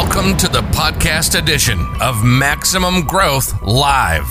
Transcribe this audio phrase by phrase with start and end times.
[0.00, 4.28] Welcome to the podcast edition of Maximum Growth Live,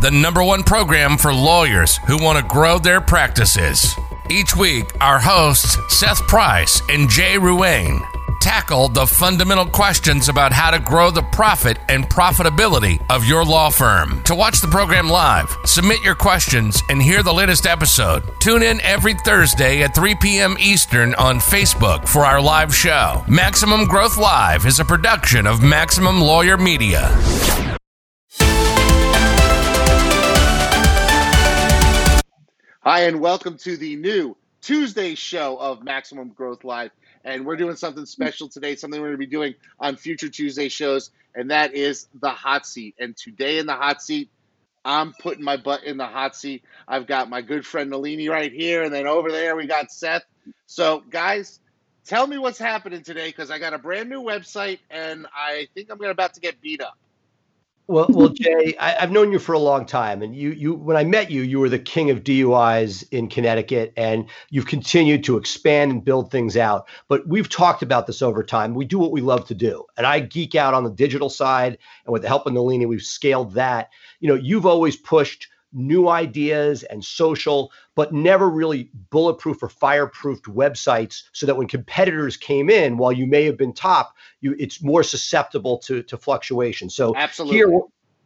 [0.00, 3.94] the number one program for lawyers who want to grow their practices.
[4.28, 8.00] Each week, our hosts, Seth Price and Jay Ruane,
[8.46, 13.68] tackle the fundamental questions about how to grow the profit and profitability of your law
[13.68, 14.22] firm.
[14.22, 18.80] To watch the program live, submit your questions, and hear the latest episode, tune in
[18.82, 20.56] every Thursday at 3 p.m.
[20.60, 23.24] Eastern on Facebook for our live show.
[23.26, 27.08] Maximum Growth Live is a production of Maximum Lawyer Media.
[32.82, 36.92] Hi, and welcome to the new Tuesday show of Maximum Growth Live.
[37.26, 40.68] And we're doing something special today, something we're going to be doing on future Tuesday
[40.68, 42.94] shows, and that is the hot seat.
[43.00, 44.30] And today in the hot seat,
[44.84, 46.62] I'm putting my butt in the hot seat.
[46.86, 50.22] I've got my good friend Nalini right here, and then over there we got Seth.
[50.66, 51.58] So, guys,
[52.04, 55.90] tell me what's happening today because I got a brand new website, and I think
[55.90, 56.96] I'm about to get beat up.
[57.88, 60.96] Well, well, Jay, I, have known you for a long time, and you, you, when
[60.96, 65.36] I met you, you were the king of DUIs in Connecticut, and you've continued to
[65.36, 66.88] expand and build things out.
[67.06, 68.74] But we've talked about this over time.
[68.74, 71.78] We do what we love to do, and I geek out on the digital side,
[72.04, 73.90] and with the help of Nalini, we've scaled that.
[74.18, 80.46] You know, you've always pushed new ideas and social, but never really bulletproof or fireproofed
[80.46, 84.15] websites so that when competitors came in, while you may have been top,
[84.46, 86.88] you it's more susceptible to to fluctuation.
[86.88, 87.56] So Absolutely.
[87.56, 87.68] here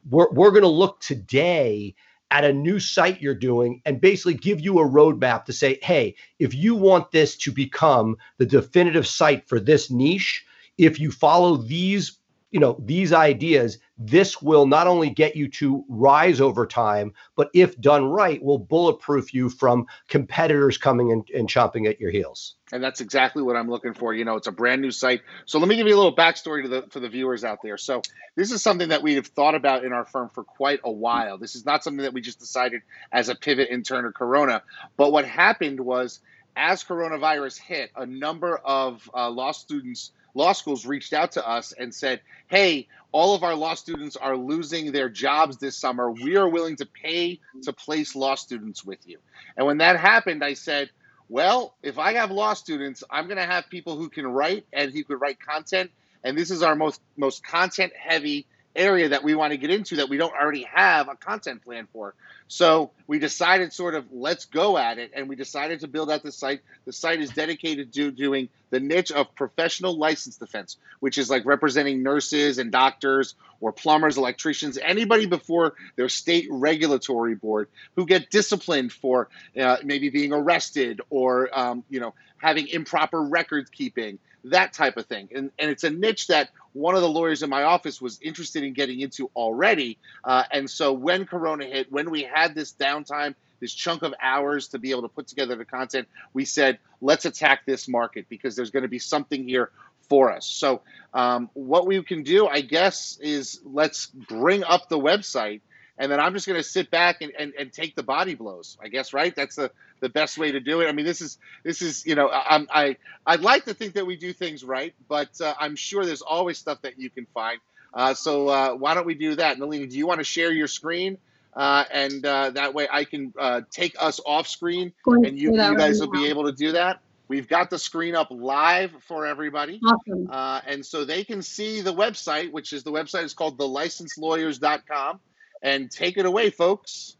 [0.08, 1.94] we're, we're going to look today
[2.30, 6.14] at a new site you're doing and basically give you a roadmap to say, hey,
[6.38, 10.44] if you want this to become the definitive site for this niche,
[10.78, 12.18] if you follow these
[12.50, 17.50] you know these ideas this will not only get you to rise over time but
[17.52, 22.54] if done right will bulletproof you from competitors coming and, and chomping at your heels.
[22.72, 24.14] And that's exactly what i'm looking for.
[24.14, 25.20] You know it's a brand new site.
[25.44, 27.76] So let me give you a little backstory to the to the viewers out there.
[27.76, 28.00] So
[28.36, 31.36] this is something that we have thought about in our firm for quite a while.
[31.36, 32.80] This is not something that we just decided
[33.12, 34.62] as a pivot in turn of corona.
[34.96, 36.20] But what happened was
[36.56, 41.72] as coronavirus hit a number of uh, law students law schools reached out to us
[41.72, 46.10] and said, hey, all of our law students are losing their jobs this summer.
[46.10, 49.18] We are willing to pay to place law students with you.
[49.56, 50.90] And when that happened, I said,
[51.28, 54.92] well, if I have law students, I'm going to have people who can write and
[54.92, 55.90] who could write content.
[56.22, 59.96] And this is our most most content heavy area that we want to get into
[59.96, 62.14] that we don't already have a content plan for.
[62.48, 66.22] So we decided sort of let's go at it and we decided to build out
[66.22, 66.60] the site.
[66.84, 71.44] The site is dedicated to doing the niche of professional license defense, which is like
[71.44, 78.30] representing nurses and doctors or plumbers, electricians, anybody before their state regulatory board who get
[78.30, 79.28] disciplined for
[79.60, 85.06] uh, maybe being arrested or um, you know having improper record keeping that type of
[85.06, 85.28] thing.
[85.34, 88.62] And, and it's a niche that one of the lawyers in my office was interested
[88.62, 89.98] in getting into already.
[90.24, 94.68] Uh, and so when Corona hit, when we had this downtime, this chunk of hours
[94.68, 98.56] to be able to put together the content, we said, let's attack this market because
[98.56, 99.70] there's going to be something here
[100.08, 100.46] for us.
[100.46, 105.60] So, um, what we can do, I guess, is let's bring up the website
[105.98, 108.78] and then I'm just going to sit back and, and, and take the body blows.
[108.82, 109.34] I guess right.
[109.34, 109.70] That's the
[110.00, 110.88] the best way to do it.
[110.88, 112.96] I mean, this is this is you know I'm, I
[113.26, 116.58] I'd like to think that we do things right, but uh, I'm sure there's always
[116.58, 117.60] stuff that you can find.
[117.92, 119.86] Uh, so uh, why don't we do that, Nalini?
[119.86, 121.18] Do you want to share your screen?
[121.52, 125.76] Uh, and uh, that way I can uh, take us off screen, and you, you
[125.76, 127.00] guys will be able to do that.
[127.26, 129.80] We've got the screen up live for everybody.
[129.84, 130.28] Awesome.
[130.30, 135.20] Uh, and so they can see the website, which is the website is called thelicensedlawyers.com
[135.62, 137.16] and take it away, folks.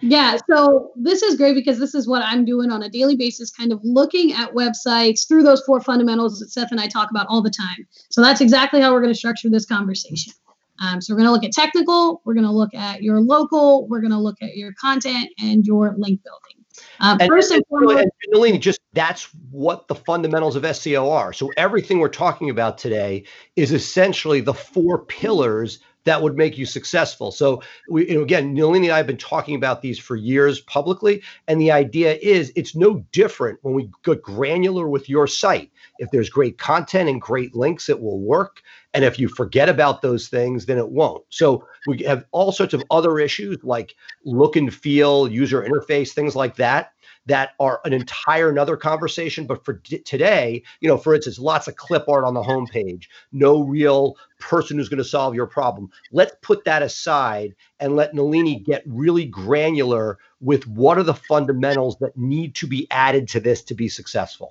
[0.00, 3.50] Yeah, so this is great because this is what I'm doing on a daily basis,
[3.50, 7.26] kind of looking at websites through those four fundamentals that Seth and I talk about
[7.28, 7.86] all the time.
[8.10, 10.32] So that's exactly how we're going to structure this conversation.
[10.80, 13.88] Um, so we're going to look at technical, we're going to look at your local,
[13.88, 16.64] we're going to look at your content and your link building.
[17.00, 21.32] Um, and, first and, foremost, and Nalini, just that's what the fundamentals of SEO are.
[21.32, 23.24] So everything we're talking about today
[23.56, 27.30] is essentially the four pillars that would make you successful.
[27.30, 31.60] So we, again, Nalini and I have been talking about these for years publicly, and
[31.60, 35.70] the idea is it's no different when we go granular with your site.
[35.98, 38.62] If there's great content and great links, it will work.
[38.94, 41.24] And if you forget about those things, then it won't.
[41.28, 43.94] So we have all sorts of other issues like
[44.24, 46.92] look and feel, user interface, things like that
[47.28, 49.46] that are an entire another conversation.
[49.46, 53.04] But for d- today, you know, for instance, lots of clip art on the homepage,
[53.32, 55.90] no real person who's going to solve your problem.
[56.10, 61.98] Let's put that aside and let Nalini get really granular with what are the fundamentals
[61.98, 64.50] that need to be added to this to be successful.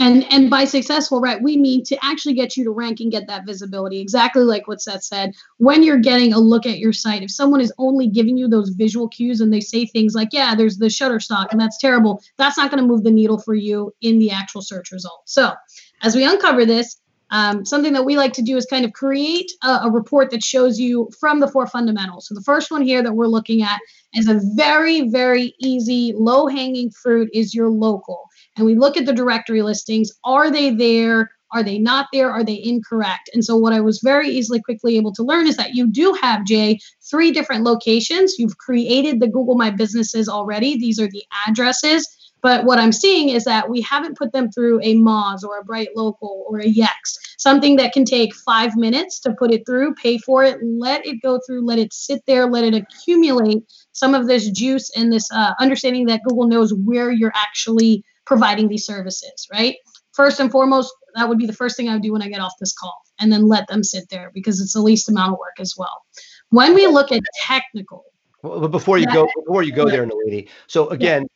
[0.00, 3.26] And and by successful, right, we mean to actually get you to rank and get
[3.26, 4.00] that visibility.
[4.00, 5.34] Exactly like what Seth said.
[5.58, 8.70] When you're getting a look at your site, if someone is only giving you those
[8.70, 12.56] visual cues and they say things like, "Yeah, there's the Shutterstock and that's terrible," that's
[12.56, 15.34] not going to move the needle for you in the actual search results.
[15.34, 15.52] So,
[16.00, 16.96] as we uncover this,
[17.30, 20.42] um, something that we like to do is kind of create a, a, report that
[20.42, 22.26] shows you from the four fundamentals.
[22.26, 23.78] So the first one here that we're looking at
[24.14, 28.29] is a very, very easy, low hanging fruit is your local.
[28.56, 30.10] And we look at the directory listings.
[30.24, 31.30] Are they there?
[31.52, 32.30] Are they not there?
[32.30, 33.30] Are they incorrect?
[33.34, 36.16] And so what I was very easily quickly able to learn is that you do
[36.20, 36.78] have, Jay,
[37.10, 38.38] three different locations.
[38.38, 40.78] You've created the Google My Businesses already.
[40.78, 42.06] These are the addresses
[42.42, 45.64] but what I'm seeing is that we haven't put them through a Moz or a
[45.64, 49.94] Bright Local or a Yext, something that can take five minutes to put it through,
[49.94, 53.62] pay for it, let it go through, let it sit there, let it accumulate
[53.92, 58.68] some of this juice and this uh, understanding that Google knows where you're actually providing
[58.68, 59.74] these services, right?
[60.12, 62.38] First and foremost, that would be the first thing I would do when I get
[62.40, 65.38] off this call, and then let them sit there because it's the least amount of
[65.40, 66.00] work as well.
[66.50, 68.04] When we look at technical,
[68.44, 70.46] well, before you go, before you go there, Nalini.
[70.68, 71.26] So again,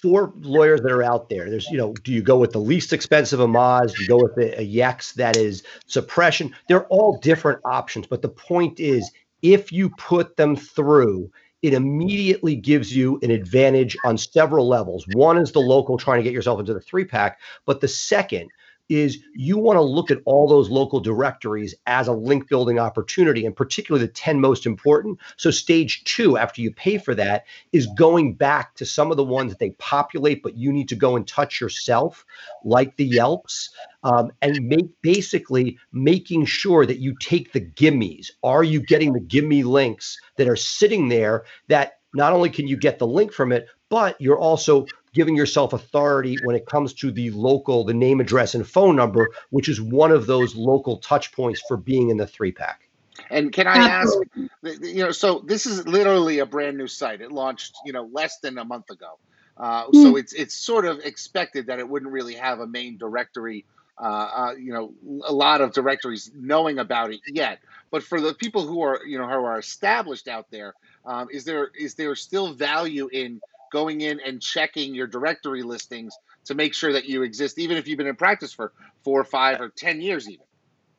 [0.00, 1.50] four lawyers that are out there.
[1.50, 3.94] There's, you know, do you go with the least expensive Moz?
[3.94, 6.54] Do you go with a, a Yext that is suppression?
[6.68, 8.06] They're all different options.
[8.06, 9.10] But the point is,
[9.42, 11.30] if you put them through,
[11.62, 15.06] it immediately gives you an advantage on several levels.
[15.08, 18.50] One is the local trying to get yourself into the three pack, but the second
[18.90, 23.46] is you want to look at all those local directories as a link building opportunity
[23.46, 25.18] and particularly the 10 most important.
[25.36, 29.24] So stage two after you pay for that is going back to some of the
[29.24, 32.26] ones that they populate but you need to go and touch yourself
[32.64, 33.70] like the yelps
[34.02, 38.30] um, and make basically making sure that you take the gimmies.
[38.42, 42.76] Are you getting the gimme links that are sitting there that not only can you
[42.76, 47.10] get the link from it but you're also giving yourself authority when it comes to
[47.10, 51.32] the local, the name, address, and phone number, which is one of those local touch
[51.32, 52.88] points for being in the three pack.
[53.30, 54.14] And can I ask,
[54.62, 57.20] you know, so this is literally a brand new site.
[57.20, 59.18] It launched, you know, less than a month ago.
[59.56, 60.02] Uh, mm.
[60.02, 63.66] So it's it's sort of expected that it wouldn't really have a main directory,
[64.00, 64.94] uh, uh, you know,
[65.26, 67.58] a lot of directories knowing about it yet.
[67.90, 70.74] But for the people who are, you know, who are established out there,
[71.04, 76.14] um, is there is there still value in going in and checking your directory listings
[76.44, 78.72] to make sure that you exist, even if you've been in practice for
[79.02, 80.44] four or five or 10 years, even.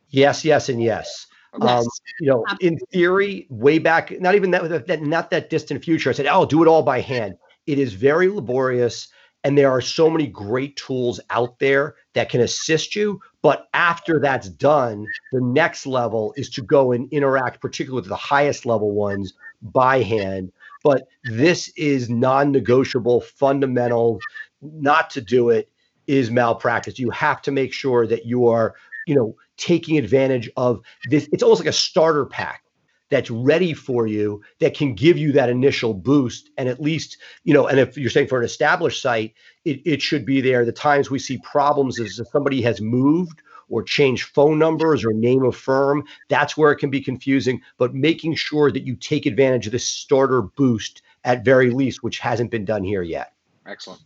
[0.10, 1.28] Yes, yes, and yes.
[1.62, 1.86] Um,
[2.20, 6.14] you know, in theory, way back, not even that, that, not that distant future, I
[6.14, 7.36] said, "Oh, do it all by hand."
[7.68, 9.10] It is very laborious,
[9.44, 13.20] and there are so many great tools out there that can assist you.
[13.42, 18.16] But after that's done, the next level is to go and interact, particularly with the
[18.16, 20.54] highest level ones, by hand
[20.84, 24.20] but this is non-negotiable, fundamental.
[24.62, 25.70] Not to do it
[26.08, 27.00] is malpractice.
[27.00, 28.76] You have to make sure that you are,
[29.08, 31.30] you know, taking advantage of this.
[31.32, 32.64] It's almost like a starter pack
[33.12, 37.54] that's ready for you that can give you that initial boost and at least you
[37.54, 39.34] know and if you're saying for an established site
[39.66, 43.42] it, it should be there the times we see problems is if somebody has moved
[43.72, 46.04] or change phone numbers or name of firm.
[46.30, 47.62] That's where it can be confusing.
[47.78, 52.20] But making sure that you take advantage of this starter boost at very least, which
[52.20, 53.34] hasn't been done here yet.
[53.66, 54.02] Excellent.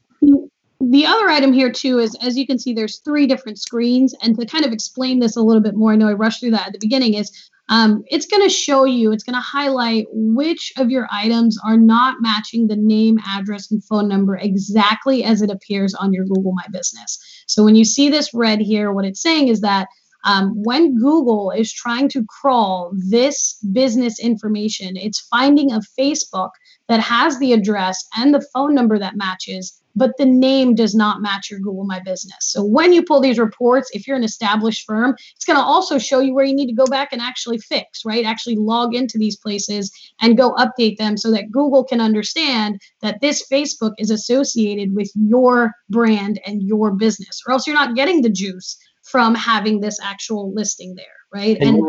[0.82, 4.38] The other item here too is, as you can see, there's three different screens, and
[4.40, 6.68] to kind of explain this a little bit more, I know I rushed through that
[6.68, 7.16] at the beginning.
[7.16, 11.58] Is um, it's going to show you, it's going to highlight which of your items
[11.66, 16.26] are not matching the name, address, and phone number exactly as it appears on your
[16.26, 17.44] Google My Business.
[17.48, 19.88] So when you see this red here, what it's saying is that
[20.26, 26.50] um, when Google is trying to crawl this business information, it's finding a Facebook
[26.88, 31.22] that has the address and the phone number that matches but the name does not
[31.22, 32.38] match your Google My Business.
[32.42, 35.98] So when you pull these reports, if you're an established firm, it's going to also
[35.98, 38.26] show you where you need to go back and actually fix, right?
[38.26, 43.22] Actually log into these places and go update them so that Google can understand that
[43.22, 48.22] this Facebook is associated with your brand and your business, or else you're not getting
[48.22, 51.58] the juice from having this actual listing there, right?
[51.62, 51.80] And, and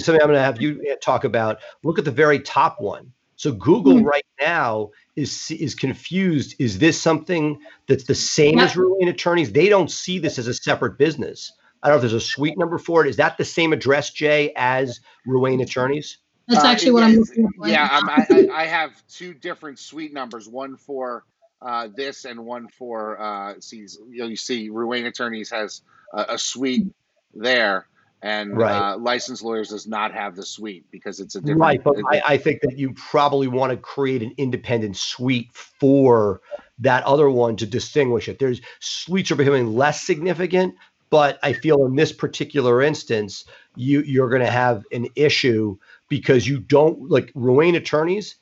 [0.00, 1.58] something I'm going to have you talk about.
[1.82, 3.12] Look at the very top one.
[3.38, 4.04] So Google mm-hmm.
[4.04, 6.56] right now is is confused.
[6.58, 8.64] Is this something that's the same yeah.
[8.64, 9.52] as Ruane attorneys?
[9.52, 11.52] They don't see this as a separate business.
[11.80, 13.08] I don't know if there's a suite number for it.
[13.08, 16.18] Is that the same address, Jay, as Ruane attorneys?
[16.48, 17.68] That's uh, actually uh, what I'm looking for.
[17.68, 20.48] Yeah, I, I, have two different suite numbers.
[20.48, 21.22] One for
[21.62, 26.24] uh, this and one for uh, see, you, know, you see Ruane attorneys has a,
[26.30, 26.88] a suite
[27.34, 27.86] there.
[28.22, 28.94] And Right.
[28.94, 31.60] uh, licensed lawyers does not have the suite because it's a different.
[31.60, 36.40] Right, but I, I think that you probably want to create an independent suite for
[36.80, 38.38] that other one to distinguish it.
[38.38, 40.74] There's suites are becoming less significant,
[41.10, 43.44] but I feel in this particular instance,
[43.76, 48.36] you you're going to have an issue because you don't like Ruane attorneys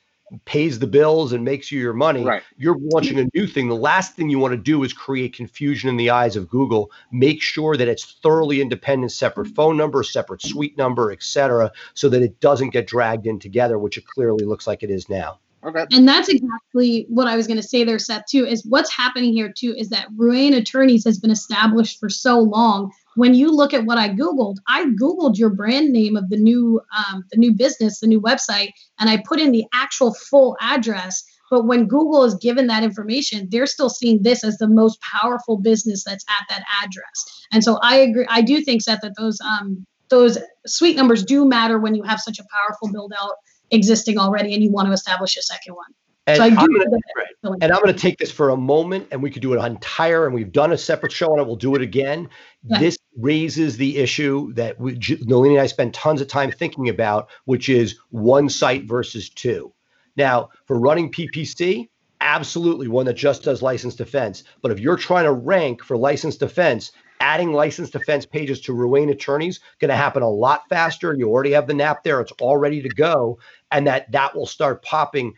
[0.44, 2.24] pays the bills and makes you your money.
[2.24, 2.42] Right.
[2.56, 3.68] You're launching a new thing.
[3.68, 6.90] The last thing you want to do is create confusion in the eyes of Google.
[7.12, 12.08] Make sure that it's thoroughly independent, separate phone number, separate suite number, et cetera, so
[12.08, 15.38] that it doesn't get dragged in together, which it clearly looks like it is now.
[15.64, 15.86] okay.
[15.92, 19.32] And that's exactly what I was going to say there, Seth, too, is what's happening
[19.32, 22.90] here, too, is that Ruane Attorneys has been established for so long.
[23.16, 26.80] When you look at what I Googled, I Googled your brand name of the new
[26.96, 28.70] um, the new business, the new website,
[29.00, 31.24] and I put in the actual full address.
[31.50, 35.56] But when Google is given that information, they're still seeing this as the most powerful
[35.56, 37.46] business that's at that address.
[37.52, 38.26] And so I agree.
[38.28, 42.20] I do think, Seth, that those um, those suite numbers do matter when you have
[42.20, 43.34] such a powerful build out
[43.70, 45.92] existing already and you want to establish a second one.
[46.26, 46.84] And So I I'm gonna-
[47.16, 47.26] right.
[47.60, 50.26] And I'm going to take this for a moment, and we could do it entire,
[50.26, 51.46] and we've done a separate show on it.
[51.46, 52.28] We'll do it again.
[52.64, 52.80] Yeah.
[52.80, 57.28] This raises the issue that we, Nalini and I spend tons of time thinking about,
[57.44, 59.72] which is one site versus two.
[60.16, 61.88] Now, for running PPC,
[62.20, 64.42] absolutely one that just does license defense.
[64.62, 66.90] But if you're trying to rank for license defense,
[67.20, 71.14] adding license defense pages to Ruane attorneys going to happen a lot faster.
[71.14, 73.38] You already have the NAP there; it's all ready to go,
[73.70, 75.34] and that that will start popping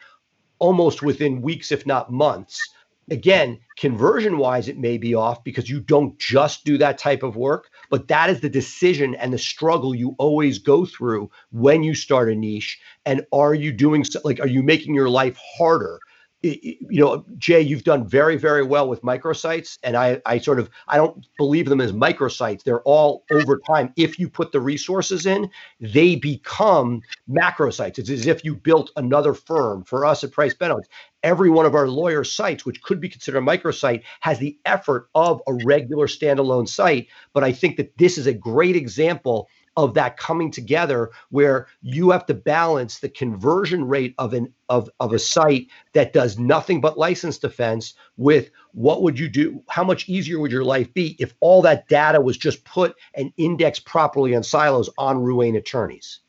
[0.58, 2.74] almost within weeks, if not months.
[3.10, 7.36] Again, conversion wise, it may be off because you don't just do that type of
[7.36, 11.94] work, but that is the decision and the struggle you always go through when you
[11.94, 12.78] start a niche.
[13.06, 16.00] And are you doing like, are you making your life harder?
[16.40, 20.70] You know, Jay, you've done very, very well with microsites, and I, I sort of,
[20.86, 22.62] I don't believe them as microsites.
[22.62, 23.92] They're all over time.
[23.96, 27.98] If you put the resources in, they become macro sites.
[27.98, 29.82] It's as if you built another firm.
[29.82, 30.86] For us at Price Benowitz,
[31.24, 35.08] every one of our lawyer sites, which could be considered a microsite, has the effort
[35.16, 37.08] of a regular standalone site.
[37.32, 42.10] But I think that this is a great example of that coming together where you
[42.10, 46.80] have to balance the conversion rate of an of, of a site that does nothing
[46.80, 51.16] but license defense with what would you do how much easier would your life be
[51.18, 56.20] if all that data was just put and indexed properly on silos on Ruane attorneys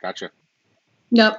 [0.00, 0.30] Gotcha.
[1.10, 1.38] Yep.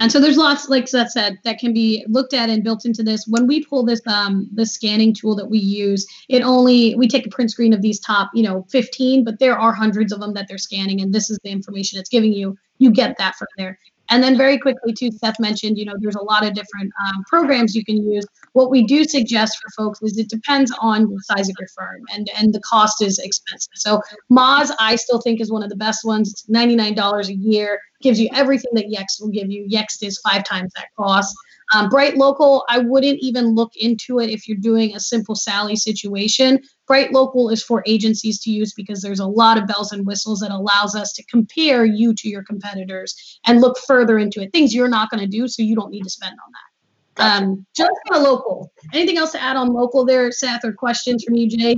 [0.00, 3.02] And so there's lots, like Seth said, that can be looked at and built into
[3.02, 3.26] this.
[3.26, 7.26] When we pull this um the scanning tool that we use, it only we take
[7.26, 10.34] a print screen of these top, you know, 15, but there are hundreds of them
[10.34, 12.56] that they're scanning, and this is the information it's giving you.
[12.78, 13.78] You get that from there.
[14.08, 17.22] And then very quickly, too, Seth mentioned, you know, there's a lot of different um,
[17.28, 18.26] programs you can use.
[18.52, 22.02] What we do suggest for folks is it depends on the size of your firm
[22.12, 23.72] and and the cost is expensive.
[23.74, 26.30] So Moz, I still think is one of the best ones.
[26.30, 29.66] It's $99 a year, gives you everything that Yext will give you.
[29.68, 31.34] Yext is five times that cost.
[31.74, 35.76] Um, Bright Local, I wouldn't even look into it if you're doing a simple Sally
[35.76, 36.60] situation.
[36.86, 40.40] Bright Local is for agencies to use because there's a lot of bells and whistles
[40.40, 44.52] that allows us to compare you to your competitors and look further into it.
[44.52, 46.72] Things you're not going to do, so you don't need to spend on that.
[47.14, 47.44] Gotcha.
[47.44, 48.72] Um, just for the local.
[48.92, 51.76] Anything else to add on local there, Seth, or questions from you, Jay?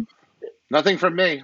[0.70, 1.42] Nothing from me.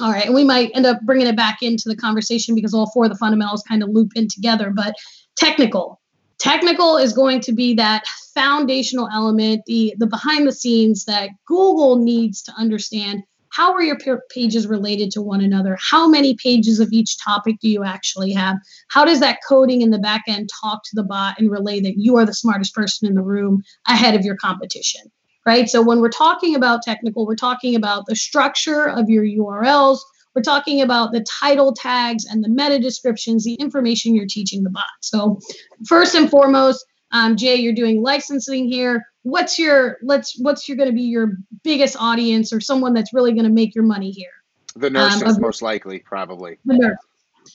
[0.00, 2.90] All right, and we might end up bringing it back into the conversation because all
[2.90, 4.70] four of the fundamentals kind of loop in together.
[4.70, 4.96] But
[5.36, 6.00] technical,
[6.44, 11.96] technical is going to be that foundational element, the the behind the scenes that Google
[11.96, 13.22] needs to understand.
[13.48, 13.96] How are your
[14.30, 15.78] pages related to one another?
[15.80, 18.56] How many pages of each topic do you actually have?
[18.88, 21.94] How does that coding in the back end talk to the bot and relay that
[21.96, 25.02] you are the smartest person in the room ahead of your competition?
[25.46, 25.68] right?
[25.68, 29.98] So when we're talking about technical, we're talking about the structure of your URLs.
[30.34, 34.70] We're talking about the title tags and the meta descriptions, the information you're teaching the
[34.70, 34.84] bot.
[35.00, 35.38] So
[35.86, 39.06] first and foremost, um, Jay, you're doing licensing here.
[39.22, 43.32] What's your let's what's your going to be your biggest audience or someone that's really
[43.32, 44.32] going to make your money here?
[44.76, 46.58] The nurses, of- most likely, probably.
[46.64, 46.98] the nurse.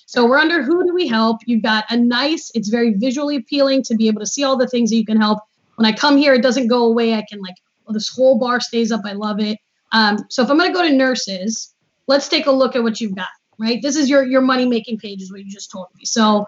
[0.05, 1.41] So we're under who do we help?
[1.45, 4.67] You've got a nice, it's very visually appealing to be able to see all the
[4.67, 5.39] things that you can help.
[5.75, 7.15] When I come here, it doesn't go away.
[7.15, 7.55] I can like,
[7.86, 9.01] well, this whole bar stays up.
[9.05, 9.57] I love it.
[9.91, 11.74] Um, so if I'm going to go to nurses,
[12.10, 13.30] let's take a look at what you've got.
[13.58, 16.06] Right, this is your your money making page, is what you just told me.
[16.06, 16.46] So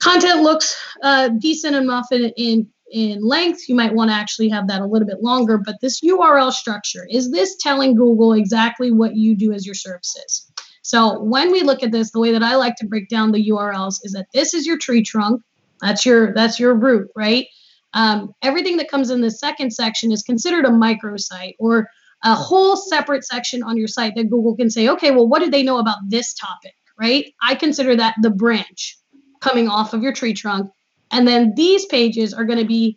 [0.00, 3.68] content looks uh, decent enough in, in in length.
[3.68, 5.56] You might want to actually have that a little bit longer.
[5.56, 10.50] But this URL structure is this telling Google exactly what you do as your services?
[10.82, 13.50] So when we look at this, the way that I like to break down the
[13.50, 15.42] URLs is that this is your tree trunk.
[15.80, 17.46] That's your that's your root, right?
[17.94, 21.88] Um, everything that comes in the second section is considered a microsite or
[22.24, 25.50] a whole separate section on your site that Google can say, okay, well, what do
[25.50, 27.32] they know about this topic, right?
[27.42, 28.98] I consider that the branch
[29.40, 30.70] coming off of your tree trunk.
[31.10, 32.96] And then these pages are going to be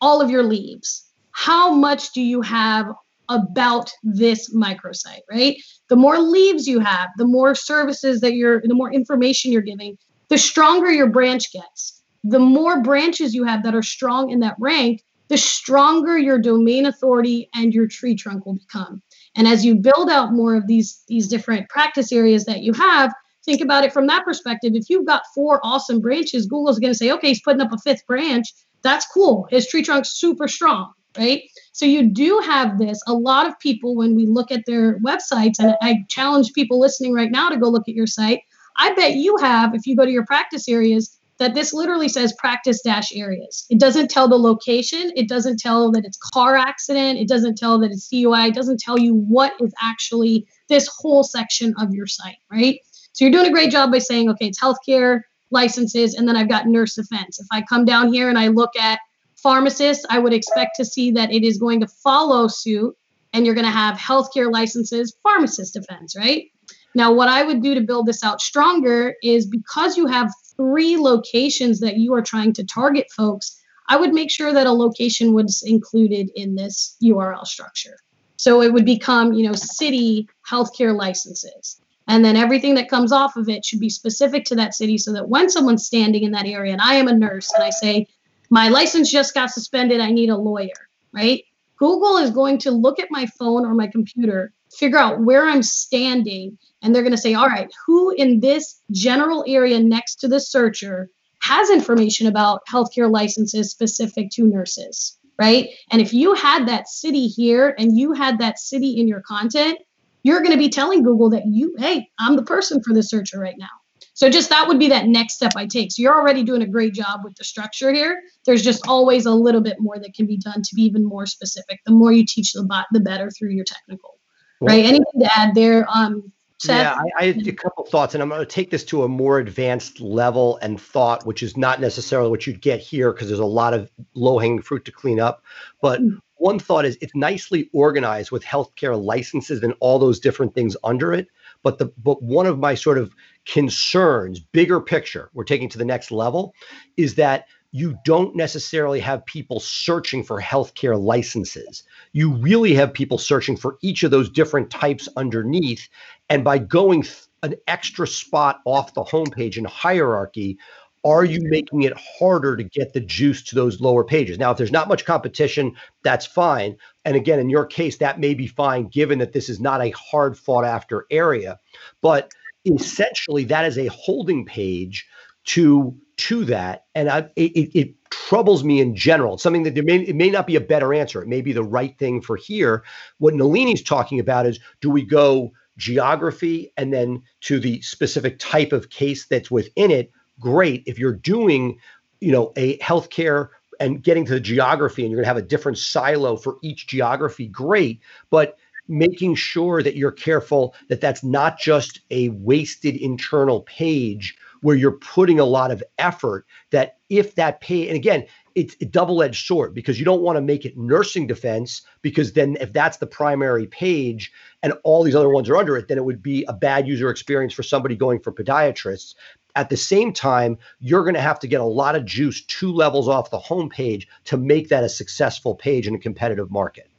[0.00, 1.08] all of your leaves.
[1.30, 2.86] How much do you have
[3.28, 5.56] about this microsite, right?
[5.88, 9.96] The more leaves you have, the more services that you're, the more information you're giving,
[10.28, 12.02] the stronger your branch gets.
[12.24, 15.02] The more branches you have that are strong in that rank,
[15.32, 19.00] the stronger your domain authority and your tree trunk will become.
[19.34, 23.14] And as you build out more of these these different practice areas that you have,
[23.42, 24.72] think about it from that perspective.
[24.74, 27.78] If you've got four awesome branches, Google's going to say, okay, he's putting up a
[27.78, 28.46] fifth branch.
[28.82, 29.48] That's cool.
[29.50, 31.40] His tree trunk's super strong, right?
[31.72, 33.00] So you do have this.
[33.06, 37.14] A lot of people, when we look at their websites, and I challenge people listening
[37.14, 38.40] right now to go look at your site.
[38.76, 42.32] I bet you have, if you go to your practice areas, that this literally says
[42.38, 43.66] practice dash areas.
[43.68, 45.10] It doesn't tell the location.
[45.16, 47.18] It doesn't tell that it's car accident.
[47.18, 48.46] It doesn't tell that it's CUI.
[48.46, 52.78] It doesn't tell you what is actually this whole section of your site, right?
[53.12, 56.48] So you're doing a great job by saying, okay, it's healthcare licenses, and then I've
[56.48, 57.40] got nurse defense.
[57.40, 59.00] If I come down here and I look at
[59.34, 62.96] pharmacists, I would expect to see that it is going to follow suit
[63.32, 66.51] and you're going to have healthcare licenses, pharmacist defense, right?
[66.94, 70.96] Now, what I would do to build this out stronger is because you have three
[70.96, 73.58] locations that you are trying to target folks,
[73.88, 77.96] I would make sure that a location was included in this URL structure.
[78.36, 81.80] So it would become, you know, city healthcare licenses.
[82.08, 85.12] And then everything that comes off of it should be specific to that city so
[85.12, 88.08] that when someone's standing in that area and I am a nurse and I say,
[88.50, 91.44] my license just got suspended, I need a lawyer, right?
[91.76, 95.62] Google is going to look at my phone or my computer, figure out where I'm
[95.62, 100.28] standing, and they're going to say, all right, who in this general area next to
[100.28, 101.10] the searcher
[101.40, 105.68] has information about healthcare licenses specific to nurses, right?
[105.90, 109.78] And if you had that city here and you had that city in your content,
[110.22, 113.40] you're going to be telling Google that you, hey, I'm the person for the searcher
[113.40, 113.66] right now.
[114.14, 115.90] So just that would be that next step I take.
[115.90, 118.20] So you're already doing a great job with the structure here.
[118.44, 121.26] There's just always a little bit more that can be done to be even more
[121.26, 121.80] specific.
[121.86, 124.18] The more you teach the bot, the better through your technical.
[124.62, 124.84] Well, right?
[124.84, 125.86] Anything to add there?
[125.92, 126.80] Um, Seth?
[126.80, 129.08] Yeah, I, I had a couple thoughts, and I'm going to take this to a
[129.08, 133.40] more advanced level and thought, which is not necessarily what you'd get here because there's
[133.40, 135.42] a lot of low hanging fruit to clean up.
[135.80, 136.18] But mm-hmm.
[136.36, 141.12] one thought is it's nicely organized with healthcare licenses and all those different things under
[141.12, 141.26] it.
[141.64, 143.12] But the but one of my sort of
[143.44, 146.54] concerns, bigger picture, we're taking to the next level,
[146.96, 151.82] is that you don't necessarily have people searching for healthcare licenses.
[152.12, 155.88] You really have people searching for each of those different types underneath.
[156.28, 160.58] And by going th- an extra spot off the homepage in hierarchy,
[161.04, 164.38] are you making it harder to get the juice to those lower pages?
[164.38, 166.76] Now, if there's not much competition, that's fine.
[167.04, 169.90] And again, in your case, that may be fine given that this is not a
[169.90, 171.58] hard fought after area.
[172.02, 172.32] But
[172.66, 175.08] essentially, that is a holding page
[175.44, 179.34] to to that and I, it, it troubles me in general.
[179.34, 181.20] It's something that there may it may not be a better answer.
[181.20, 182.84] It may be the right thing for here.
[183.18, 188.72] What nalini's talking about is do we go geography and then to the specific type
[188.72, 190.12] of case that's within it?
[190.38, 190.84] Great.
[190.86, 191.78] If you're doing
[192.20, 193.48] you know a healthcare
[193.80, 196.86] and getting to the geography and you're going to have a different silo for each
[196.86, 198.00] geography great.
[198.30, 204.76] But making sure that you're careful that that's not just a wasted internal page where
[204.76, 209.46] you're putting a lot of effort that if that pay and again it's a double-edged
[209.46, 213.06] sword because you don't want to make it nursing defense because then if that's the
[213.06, 216.52] primary page and all these other ones are under it then it would be a
[216.52, 219.14] bad user experience for somebody going for podiatrists.
[219.54, 222.72] At the same time you're going to have to get a lot of juice two
[222.72, 226.91] levels off the homepage to make that a successful page in a competitive market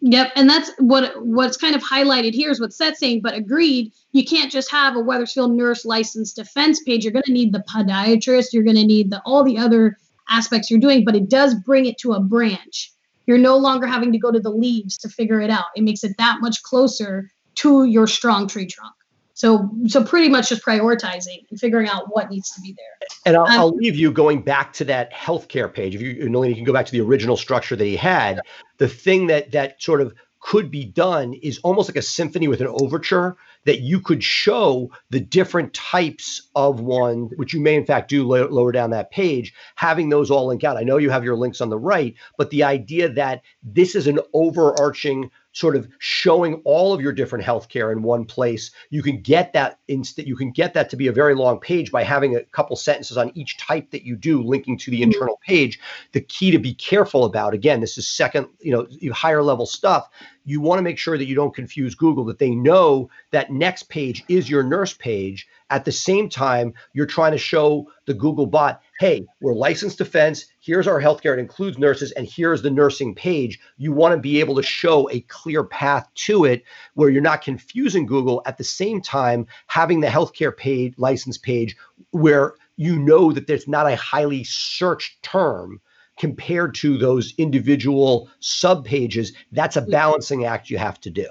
[0.00, 3.20] Yep, and that's what what's kind of highlighted here is what Seth's saying.
[3.22, 7.04] But agreed, you can't just have a Wethersfield nurse licensed defense page.
[7.04, 8.52] You're going to need the podiatrist.
[8.52, 11.04] You're going to need the all the other aspects you're doing.
[11.04, 12.92] But it does bring it to a branch.
[13.26, 15.66] You're no longer having to go to the leaves to figure it out.
[15.74, 18.94] It makes it that much closer to your strong tree trunk.
[19.38, 23.08] So, so pretty much just prioritizing and figuring out what needs to be there.
[23.24, 25.94] And I'll, um, I'll leave you going back to that healthcare page.
[25.94, 28.40] If you, Nalini, you can go back to the original structure that he had.
[28.78, 32.60] The thing that that sort of could be done is almost like a symphony with
[32.60, 37.86] an overture that you could show the different types of one, which you may in
[37.86, 40.76] fact do lower down that page, having those all link out.
[40.76, 44.08] I know you have your links on the right, but the idea that this is
[44.08, 48.70] an overarching sort of showing all of your different healthcare in one place.
[48.90, 50.28] You can get that instant.
[50.28, 53.16] You can get that to be a very long page by having a couple sentences
[53.16, 55.10] on each type that you do, linking to the mm-hmm.
[55.10, 55.80] internal page.
[56.12, 60.08] The key to be careful about, again, this is second, you know, higher level stuff.
[60.44, 63.84] you want to make sure that you don't confuse Google, that they know that next
[63.84, 65.46] page is your nurse page.
[65.70, 70.46] At the same time, you're trying to show the Google bot, hey, we're licensed defense.
[70.60, 71.32] Here's our healthcare.
[71.34, 73.60] It includes nurses, and here's the nursing page.
[73.76, 77.42] You want to be able to show a clear path to it where you're not
[77.42, 78.42] confusing Google.
[78.44, 81.76] At the same time, having the healthcare paid license page
[82.10, 85.80] where you know that there's not a highly searched term
[86.18, 91.26] compared to those individual sub pages, that's a balancing act you have to do.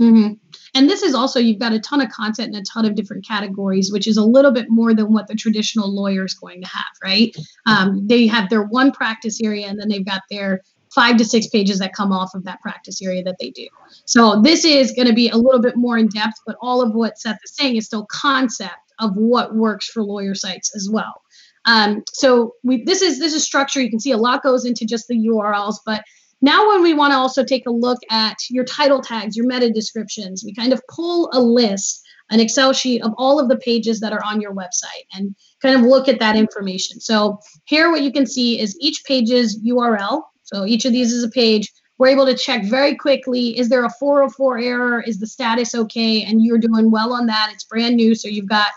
[0.00, 0.34] Mm-hmm.
[0.74, 3.26] And this is also, you've got a ton of content and a ton of different
[3.26, 6.68] categories, which is a little bit more than what the traditional lawyer is going to
[6.68, 7.34] have, right?
[7.66, 10.62] Um, they have their one practice area and then they've got their
[10.94, 13.66] five to six pages that come off of that practice area that they do.
[14.04, 16.94] So this is going to be a little bit more in depth, but all of
[16.94, 21.22] what Seth is saying is still concept of what works for lawyer sites as well.
[21.66, 23.80] Um, so we this is this is structure.
[23.80, 26.04] You can see a lot goes into just the URLs, but
[26.44, 29.70] now when we want to also take a look at your title tags, your meta
[29.70, 33.98] descriptions, we kind of pull a list, an Excel sheet of all of the pages
[34.00, 37.00] that are on your website and kind of look at that information.
[37.00, 40.22] So here what you can see is each page's URL.
[40.42, 41.72] So each of these is a page.
[41.96, 45.00] We're able to check very quickly, is there a 404 error?
[45.00, 46.24] Is the status okay?
[46.24, 47.50] And you're doing well on that.
[47.54, 48.14] It's brand new.
[48.14, 48.68] So you've got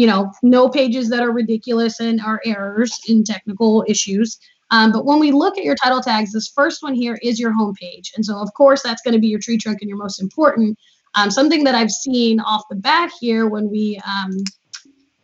[0.00, 4.38] you know, no pages that are ridiculous and are errors in technical issues.
[4.70, 7.52] Um, but when we look at your title tags, this first one here is your
[7.52, 8.12] home page.
[8.14, 10.78] And so, of course, that's going to be your tree trunk and your most important.
[11.16, 14.30] Um, something that I've seen off the bat here when we, um,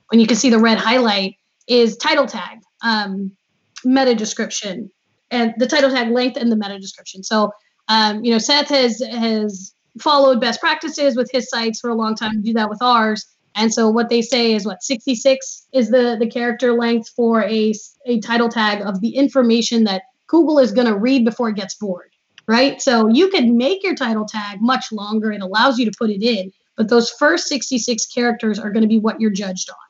[0.08, 1.34] when you can see the red highlight,
[1.68, 3.30] is title tag, um,
[3.84, 4.90] meta description,
[5.30, 7.22] and the title tag length and the meta description.
[7.22, 7.52] So,
[7.88, 12.14] um, you know, Seth has has followed best practices with his sites for a long
[12.14, 12.42] time.
[12.42, 13.35] Do that with ours.
[13.56, 17.72] And so what they say is what 66 is the the character length for a
[18.04, 21.74] a title tag of the information that Google is going to read before it gets
[21.74, 22.10] bored,
[22.46, 22.80] right?
[22.82, 25.32] So you could make your title tag much longer.
[25.32, 28.88] It allows you to put it in, but those first 66 characters are going to
[28.88, 29.85] be what you're judged on.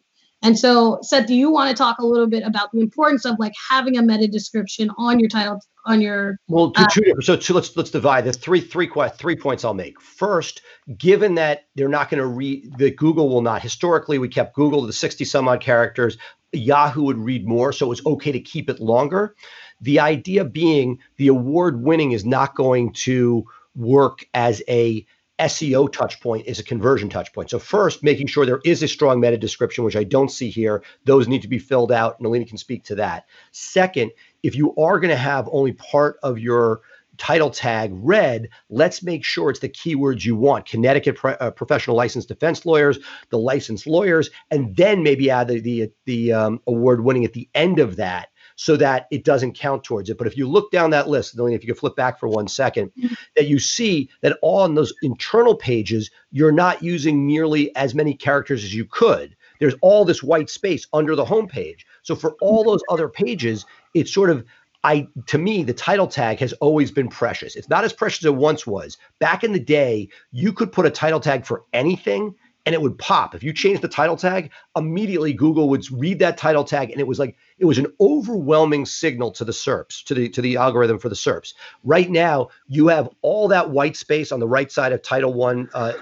[0.47, 3.35] And so, Seth, do you want to talk a little bit about the importance of
[3.41, 7.25] like having a meta description on your title on your well two, uh, two different
[7.25, 10.01] so two, let's let's divide the three three three points i'll make.
[10.01, 10.63] First
[10.97, 14.83] given that they're not going to read that google will not historically we kept google
[14.83, 16.17] to the 60 some odd characters
[16.53, 19.35] yahoo would read more so it was okay to keep it longer.
[19.81, 25.05] The idea being the award winning is not going to work as a
[25.39, 27.51] SEO touch point is a conversion touch point.
[27.51, 30.83] So first, making sure there is a strong meta description, which I don't see here.
[31.05, 32.19] Those need to be filled out.
[32.19, 33.27] and Nalini can speak to that.
[33.53, 36.81] Second, if you are going to have only part of your
[37.19, 40.67] title tag read, let's make sure it's the keywords you want.
[40.67, 42.99] Connecticut uh, professional licensed defense lawyers,
[43.31, 47.49] the licensed lawyers, and then maybe add the the, the um, award winning at the
[47.55, 50.19] end of that so that it doesn't count towards it.
[50.19, 52.91] But if you look down that list, if you could flip back for one second,
[52.99, 53.15] mm-hmm.
[53.37, 58.65] that you see that on those internal pages, you're not using nearly as many characters
[58.65, 59.37] as you could.
[59.61, 61.87] There's all this white space under the home page.
[62.03, 63.65] So for all those other pages,
[63.95, 64.45] it's sort of
[64.85, 67.57] I to me the title tag has always been precious.
[67.57, 68.99] It's not as precious as it once was.
[69.19, 72.35] Back in the day, you could put a title tag for anything
[72.67, 73.35] and it would pop.
[73.35, 77.07] If you change the title tag, immediately Google would read that title tag and it
[77.07, 80.99] was like it was an overwhelming signal to the SERPs, to the to the algorithm
[80.99, 81.55] for the SERPs.
[81.85, 85.71] Right now, you have all that white space on the right side of title 1
[85.73, 85.93] uh,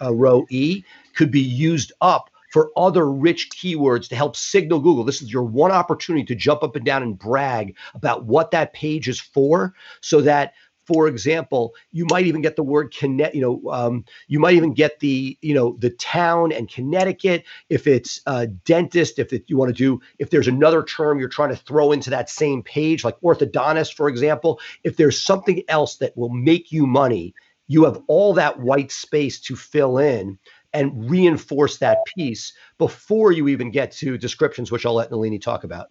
[0.00, 0.84] uh, row E
[1.14, 5.04] could be used up for other rich keywords to help signal Google.
[5.04, 8.72] This is your one opportunity to jump up and down and brag about what that
[8.72, 10.54] page is for so that
[10.88, 14.72] for example, you might even get the word connect, you know, um, you might even
[14.72, 17.44] get the, you know, the town and Connecticut.
[17.68, 21.28] If it's a dentist, if it, you want to do, if there's another term you're
[21.28, 25.96] trying to throw into that same page, like orthodontist, for example, if there's something else
[25.96, 27.34] that will make you money,
[27.66, 30.38] you have all that white space to fill in
[30.72, 35.64] and reinforce that piece before you even get to descriptions, which I'll let Nalini talk
[35.64, 35.88] about.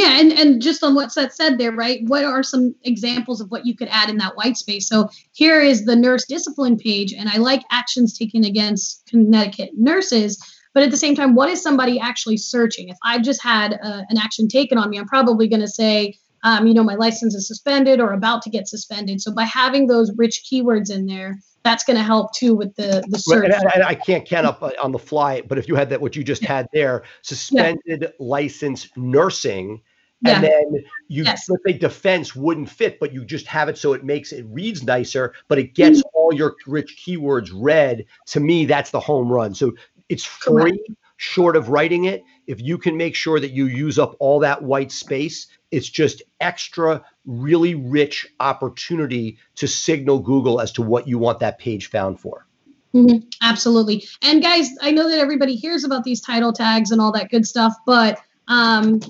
[0.00, 2.00] Yeah, and, and just on what Seth said there, right?
[2.06, 4.88] What are some examples of what you could add in that white space?
[4.88, 10.42] So here is the nurse discipline page, and I like actions taken against Connecticut nurses.
[10.72, 12.88] But at the same time, what is somebody actually searching?
[12.88, 16.14] If I've just had uh, an action taken on me, I'm probably going to say,
[16.44, 19.20] um, you know, my license is suspended or about to get suspended.
[19.20, 23.04] So by having those rich keywords in there, that's going to help too with the
[23.08, 23.52] the search.
[23.52, 26.00] And, and I can't count up uh, on the fly, but if you had that,
[26.00, 28.08] what you just had there, suspended yeah.
[28.18, 29.82] license nursing,
[30.22, 30.36] yeah.
[30.36, 31.48] and then you yes.
[31.48, 34.82] let's say defense wouldn't fit, but you just have it so it makes it reads
[34.82, 36.08] nicer, but it gets mm-hmm.
[36.14, 38.04] all your rich keywords read.
[38.26, 39.54] To me, that's the home run.
[39.54, 39.72] So
[40.08, 40.72] it's free.
[40.72, 40.90] Correct.
[41.16, 44.62] Short of writing it, if you can make sure that you use up all that
[44.62, 51.18] white space, It's just extra, really rich opportunity to signal Google as to what you
[51.18, 52.46] want that page found for.
[52.94, 53.18] Mm-hmm.
[53.42, 54.04] Absolutely.
[54.22, 57.46] And guys, I know that everybody hears about these title tags and all that good
[57.46, 59.00] stuff, but um,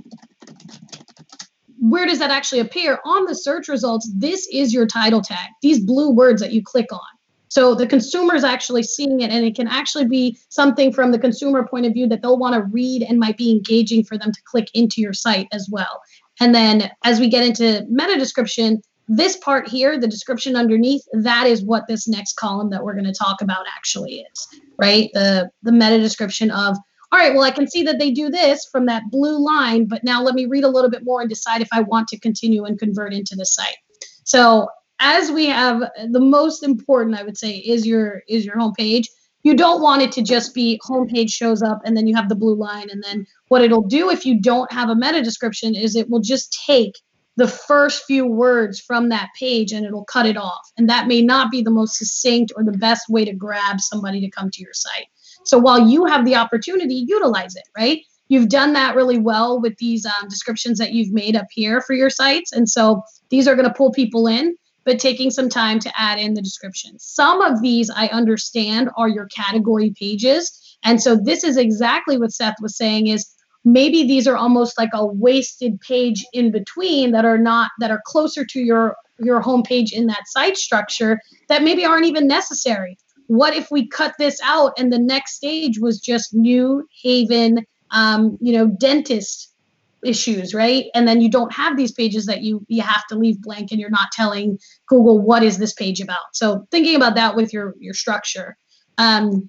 [1.80, 2.98] where does that actually appear?
[3.04, 6.92] On the search results, this is your title tag, these blue words that you click
[6.92, 7.00] on.
[7.48, 11.18] So the consumer is actually seeing it, and it can actually be something from the
[11.18, 14.30] consumer point of view that they'll want to read and might be engaging for them
[14.30, 16.00] to click into your site as well.
[16.38, 21.48] And then as we get into meta description, this part here, the description underneath, that
[21.48, 25.10] is what this next column that we're going to talk about actually is, right?
[25.14, 26.76] The the meta description of
[27.12, 30.04] all right, well, I can see that they do this from that blue line, but
[30.04, 32.64] now let me read a little bit more and decide if I want to continue
[32.64, 33.76] and convert into the site.
[34.24, 34.68] So
[35.00, 39.06] as we have the most important, I would say, is your is your homepage.
[39.42, 42.34] You don't want it to just be homepage shows up and then you have the
[42.36, 42.90] blue line.
[42.90, 46.20] And then what it'll do if you don't have a meta description is it will
[46.20, 47.00] just take
[47.36, 50.70] the first few words from that page and it'll cut it off.
[50.76, 54.20] And that may not be the most succinct or the best way to grab somebody
[54.20, 55.06] to come to your site.
[55.44, 58.00] So while you have the opportunity, utilize it, right?
[58.28, 61.94] You've done that really well with these um, descriptions that you've made up here for
[61.94, 62.52] your sites.
[62.52, 66.18] And so these are going to pull people in but taking some time to add
[66.18, 66.98] in the description.
[66.98, 70.78] Some of these I understand are your category pages.
[70.82, 73.30] And so this is exactly what Seth was saying is
[73.64, 78.02] maybe these are almost like a wasted page in between that are not that are
[78.06, 82.96] closer to your your homepage in that site structure that maybe aren't even necessary.
[83.30, 88.36] What if we cut this out and the next stage was just New Haven, um,
[88.40, 89.54] you know, dentist
[90.02, 90.86] issues right?
[90.94, 93.78] And then you don't have these pages that you you have to leave blank and
[93.78, 96.32] you're not telling google what is this page about?
[96.32, 98.56] So thinking about that with your your structure.
[98.98, 99.48] Um,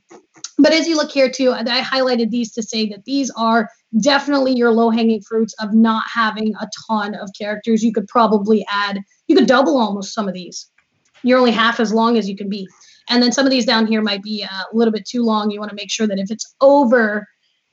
[0.59, 3.67] but as you look here too i highlighted these to say that these are
[3.99, 7.81] definitely your low hanging fruits of not having a ton of characters.
[7.81, 10.69] You could probably add you could double almost some of these.
[11.23, 12.67] You're only half as long as you can be
[13.09, 15.59] and then some of these down here might be a little bit too long you
[15.59, 17.27] want to make sure that if it's over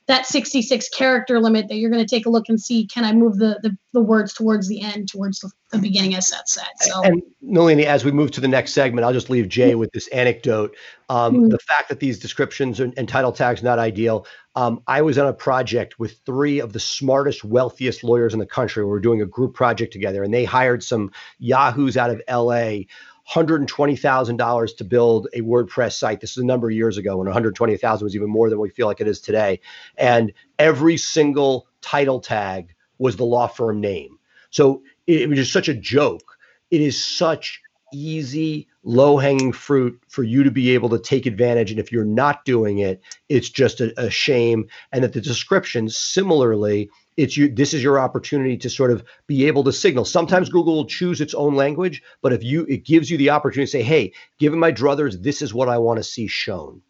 [0.09, 3.13] that 66 character limit Seth you're going to take a look and see can I
[3.13, 6.67] move the the, the words towards the end, towards the, the beginning as that said.
[6.81, 9.91] So and Nalini, as we move to the next segment, I'll just leave Jay with
[9.93, 10.75] this anecdote.
[11.09, 11.49] Um, mm-hmm.
[11.49, 14.27] The fact that these descriptions and, and title tags not ideal.
[14.57, 18.47] Um, I was on a project with three of the smartest, wealthiest lawyers in the
[18.47, 18.83] country.
[18.85, 22.85] We were doing a group project together, and they hired some yahoos out of LA
[23.31, 26.21] $120,000 to build a WordPress site.
[26.21, 28.87] This is a number of years ago when 120,000 was even more than we feel
[28.87, 29.61] like it is today.
[29.97, 34.19] And every single title tag was the law firm name.
[34.51, 36.39] So it, it was just such a joke.
[36.71, 37.61] It is such
[37.93, 41.71] easy, low hanging fruit for you to be able to take advantage.
[41.71, 44.69] And if you're not doing it, it's just a, a shame.
[44.93, 49.47] And that the descriptions, similarly, it's you this is your opportunity to sort of be
[49.47, 50.05] able to signal.
[50.07, 53.67] Sometimes google will choose its own language but if you it gives you the opportunity
[53.67, 56.81] to say hey given my druthers this is what i want to see shown.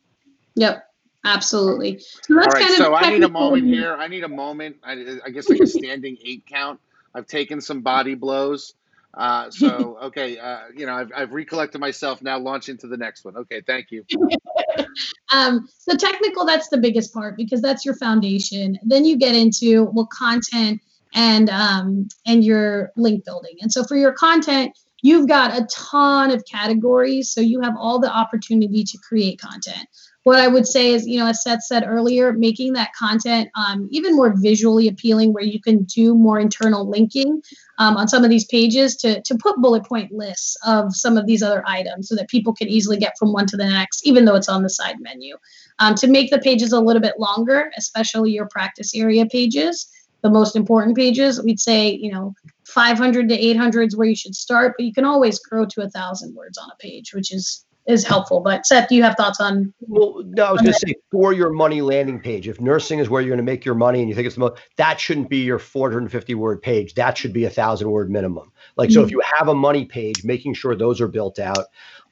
[0.54, 0.84] Yep
[1.24, 1.98] absolutely.
[1.98, 3.94] So all right so i need a moment here.
[3.94, 4.76] I need a moment.
[4.84, 6.78] I, I guess like a standing eight count.
[7.14, 8.74] I've taken some body blows
[9.14, 12.22] uh, so okay, uh, you know I've, I've recollected myself.
[12.22, 13.36] Now launch into the next one.
[13.36, 14.04] Okay, thank you.
[15.32, 18.78] um, so technical, that's the biggest part because that's your foundation.
[18.82, 20.80] Then you get into well content
[21.14, 23.56] and um, and your link building.
[23.60, 27.98] And so for your content, you've got a ton of categories, so you have all
[27.98, 29.86] the opportunity to create content
[30.28, 33.88] what I would say is, you know, as Seth said earlier, making that content um,
[33.90, 37.42] even more visually appealing, where you can do more internal linking
[37.78, 41.26] um, on some of these pages to to put bullet point lists of some of
[41.26, 44.26] these other items, so that people can easily get from one to the next, even
[44.26, 45.34] though it's on the side menu.
[45.78, 49.88] Um, to make the pages a little bit longer, especially your practice area pages,
[50.22, 52.34] the most important pages, we'd say, you know,
[52.66, 55.88] 500 to 800 is where you should start, but you can always grow to a
[55.88, 58.40] thousand words on a page, which is is helpful.
[58.40, 59.72] But Seth, do you have thoughts on?
[59.80, 62.46] Well, no, I was going to say for your money landing page.
[62.46, 64.40] If nursing is where you're going to make your money and you think it's the
[64.40, 66.94] most, that shouldn't be your 450 word page.
[66.94, 68.52] That should be a thousand word minimum.
[68.76, 68.94] Like, mm-hmm.
[68.94, 69.14] so if mm-hmm.
[69.14, 71.64] you have a money page, making sure those are built out.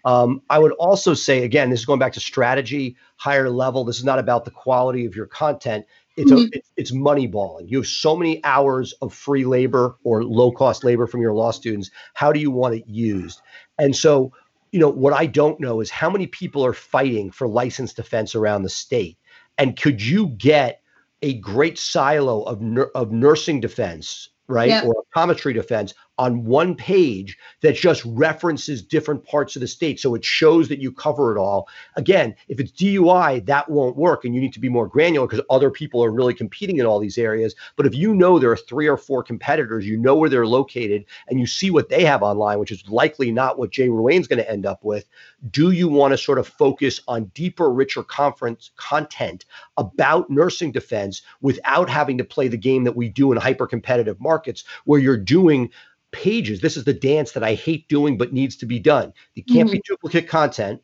[0.07, 3.85] Um, I would also say, again, this is going back to strategy, higher level.
[3.85, 5.85] This is not about the quality of your content.
[6.17, 6.57] It's mm-hmm.
[6.57, 7.69] a, it's money balling.
[7.69, 11.51] You have so many hours of free labor or low cost labor from your law
[11.51, 11.91] students.
[12.15, 13.43] How do you want it used?
[13.79, 14.33] And so
[14.77, 18.35] you know, what I don't know is how many people are fighting for licensed defense
[18.35, 19.17] around the state.
[19.57, 20.83] And could you get
[21.23, 22.63] a great silo of,
[22.95, 24.85] of nursing defense, right, yep.
[24.85, 30.01] or optometry defense on one page that just references different parts of the state.
[30.01, 31.69] So it shows that you cover it all.
[31.97, 35.45] Again, if it's DUI, that won't work and you need to be more granular because
[35.51, 37.55] other people are really competing in all these areas.
[37.77, 41.05] But if you know there are three or four competitors, you know where they're located,
[41.29, 44.39] and you see what they have online, which is likely not what Jay Ruane's going
[44.39, 45.05] to end up with,
[45.51, 49.45] do you want to sort of focus on deeper, richer conference content
[49.77, 54.21] about nursing defense without having to play the game that we do in hyper competitive
[54.21, 55.71] markets where you're doing
[56.11, 56.61] pages.
[56.61, 59.13] This is the dance that I hate doing but needs to be done.
[59.35, 59.77] It can't mm-hmm.
[59.77, 60.83] be duplicate content.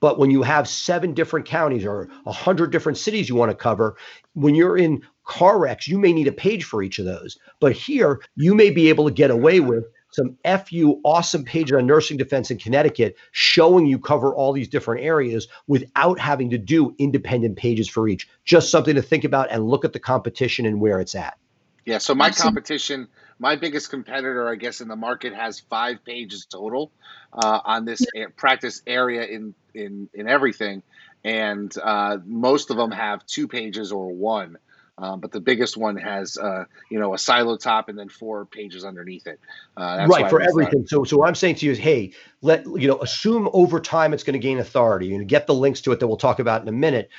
[0.00, 3.56] But when you have seven different counties or a hundred different cities you want to
[3.56, 3.96] cover,
[4.34, 7.38] when you're in car wrecks, you may need a page for each of those.
[7.58, 11.86] But here, you may be able to get away with some FU awesome pages on
[11.86, 16.94] nursing defense in Connecticut showing you cover all these different areas without having to do
[16.98, 18.28] independent pages for each.
[18.44, 21.36] Just something to think about and look at the competition and where it's at.
[21.84, 23.08] Yeah, so my competition
[23.44, 26.90] my biggest competitor, I guess, in the market has five pages total
[27.30, 28.28] uh, on this yeah.
[28.34, 30.82] practice area in in in everything,
[31.22, 34.56] and uh, most of them have two pages or one.
[34.96, 38.46] Um, but the biggest one has, uh, you know, a silo top and then four
[38.46, 39.40] pages underneath it.
[39.76, 40.86] Uh, right for everything.
[40.86, 44.14] So, so what I'm saying to you is, hey, let you know, assume over time
[44.14, 45.14] it's going to gain authority.
[45.14, 47.10] and get the links to it that we'll talk about in a minute.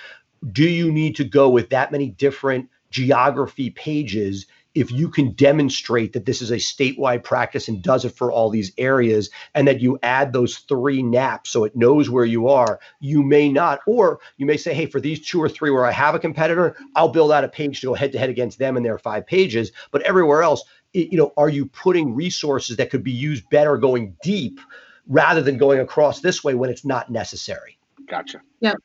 [0.51, 6.13] Do you need to go with that many different geography pages if you can demonstrate
[6.13, 9.79] that this is a statewide practice and does it for all these areas and that
[9.79, 13.79] you add those three NAPs so it knows where you are you may not.
[13.87, 16.75] Or you may say hey for these two or three where i have a competitor
[16.95, 19.25] i'll build out a page to go head to head against them and their five
[19.25, 19.71] pages.
[19.91, 23.77] But everywhere else it, you know are you putting resources that could be used better
[23.77, 24.59] going deep
[25.07, 27.77] rather than going across this way when it's not necessary?
[28.07, 28.41] Gotcha.
[28.59, 28.77] Yep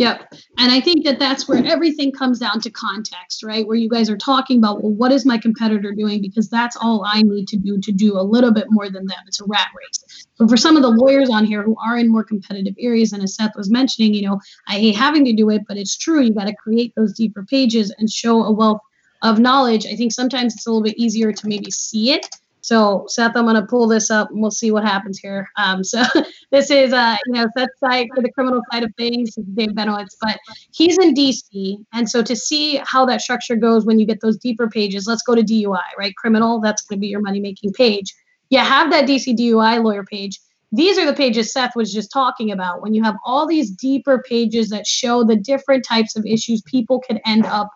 [0.00, 0.32] Yep.
[0.56, 3.66] And I think that that's where everything comes down to context, right?
[3.66, 6.22] Where you guys are talking about, well, what is my competitor doing?
[6.22, 9.18] Because that's all I need to do to do a little bit more than them.
[9.26, 10.26] It's a rat race.
[10.36, 13.22] So for some of the lawyers on here who are in more competitive areas, and
[13.22, 16.22] as Seth was mentioning, you know, I hate having to do it, but it's true.
[16.22, 18.80] You got to create those deeper pages and show a wealth
[19.20, 19.84] of knowledge.
[19.84, 22.26] I think sometimes it's a little bit easier to maybe see it
[22.70, 25.50] so Seth, I'm to pull this up and we'll see what happens here.
[25.56, 26.04] Um, so
[26.52, 30.14] this is, uh, you know, Seth's site for the criminal side of things, Dave Benowitz,
[30.20, 30.38] but
[30.72, 31.84] he's in DC.
[31.92, 35.24] And so to see how that structure goes when you get those deeper pages, let's
[35.24, 36.14] go to DUI, right?
[36.14, 38.14] Criminal, that's going to be your money making page.
[38.50, 40.38] You have that DC DUI lawyer page.
[40.70, 44.22] These are the pages Seth was just talking about when you have all these deeper
[44.28, 47.68] pages that show the different types of issues people could end up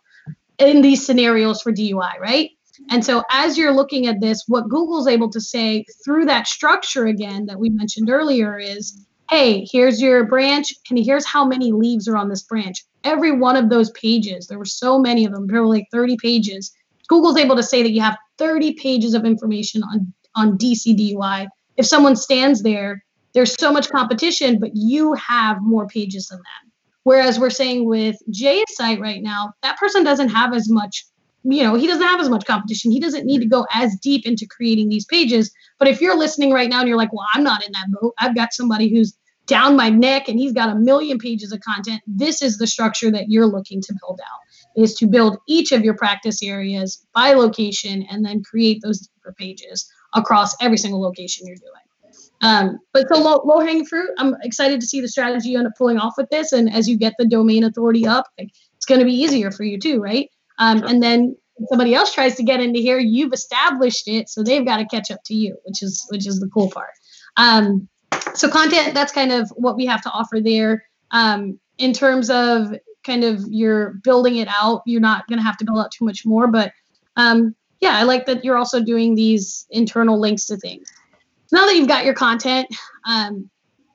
[0.59, 2.50] in these scenarios for DUI, right?
[2.90, 7.07] And so, as you're looking at this, what Google's able to say through that structure
[7.07, 12.07] again that we mentioned earlier is hey, here's your branch, and here's how many leaves
[12.07, 12.85] are on this branch.
[13.05, 16.73] Every one of those pages, there were so many of them, probably like 30 pages.
[17.09, 21.49] Google's able to say that you have 30 pages of information on, on DCDUI.
[21.77, 26.73] If someone stands there, there's so much competition, but you have more pages than them.
[27.03, 31.05] Whereas we're saying with Jay's site right now, that person doesn't have as much
[31.44, 32.90] you know he doesn't have as much competition.
[32.90, 35.52] He doesn't need to go as deep into creating these pages.
[35.78, 38.14] But if you're listening right now and you're like well i'm not in that boat.
[38.18, 42.00] I've got somebody who's down my neck and he's got a million pages of content
[42.07, 44.40] this is the structure that you're looking to build out
[44.83, 49.33] is to build each of your practice areas by location and then create those deeper
[49.33, 51.70] pages across every single location you're doing.
[52.40, 55.66] Um, but so low, low hanging fruit i'm excited to see the strategy you end
[55.66, 56.52] up pulling off with this.
[56.52, 59.64] And as you get the domain authority up like, it's going to be easier for
[59.64, 60.88] you too right um, sure.
[60.88, 61.37] And then
[61.69, 65.11] somebody else tries to get into here, you've established it, so they've got to catch
[65.11, 66.90] up to you, which is which is the cool part.
[67.37, 67.88] Um,
[68.35, 70.85] so content, that's kind of what we have to offer there.
[71.11, 75.57] Um, in terms of kind of you're building it out, you're not going to have
[75.59, 76.73] to build out too much more, but
[77.17, 80.88] um, yeah, I like that you're also doing these internal links to things.
[81.53, 82.67] now that you've got your content,
[83.07, 83.51] um,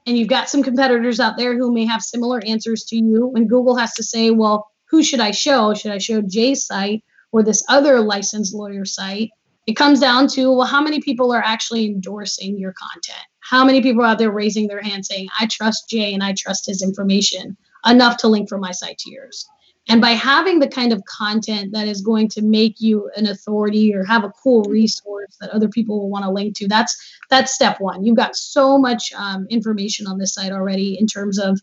[0.06, 3.50] and you've got some competitors out there who may have similar answers to you, and
[3.50, 5.73] Google has to say, well, who should I show?
[5.73, 9.30] Should I show Jay's site or this other licensed lawyer site?
[9.67, 13.25] It comes down to well, how many people are actually endorsing your content?
[13.39, 16.34] How many people are out there raising their hand saying, I trust Jay and I
[16.34, 19.47] trust his information enough to link from my site to yours?
[19.88, 23.93] And by having the kind of content that is going to make you an authority
[23.93, 26.95] or have a cool resource that other people will want to link to, that's
[27.30, 28.04] that's step one.
[28.04, 31.60] You've got so much um, information on this site already in terms of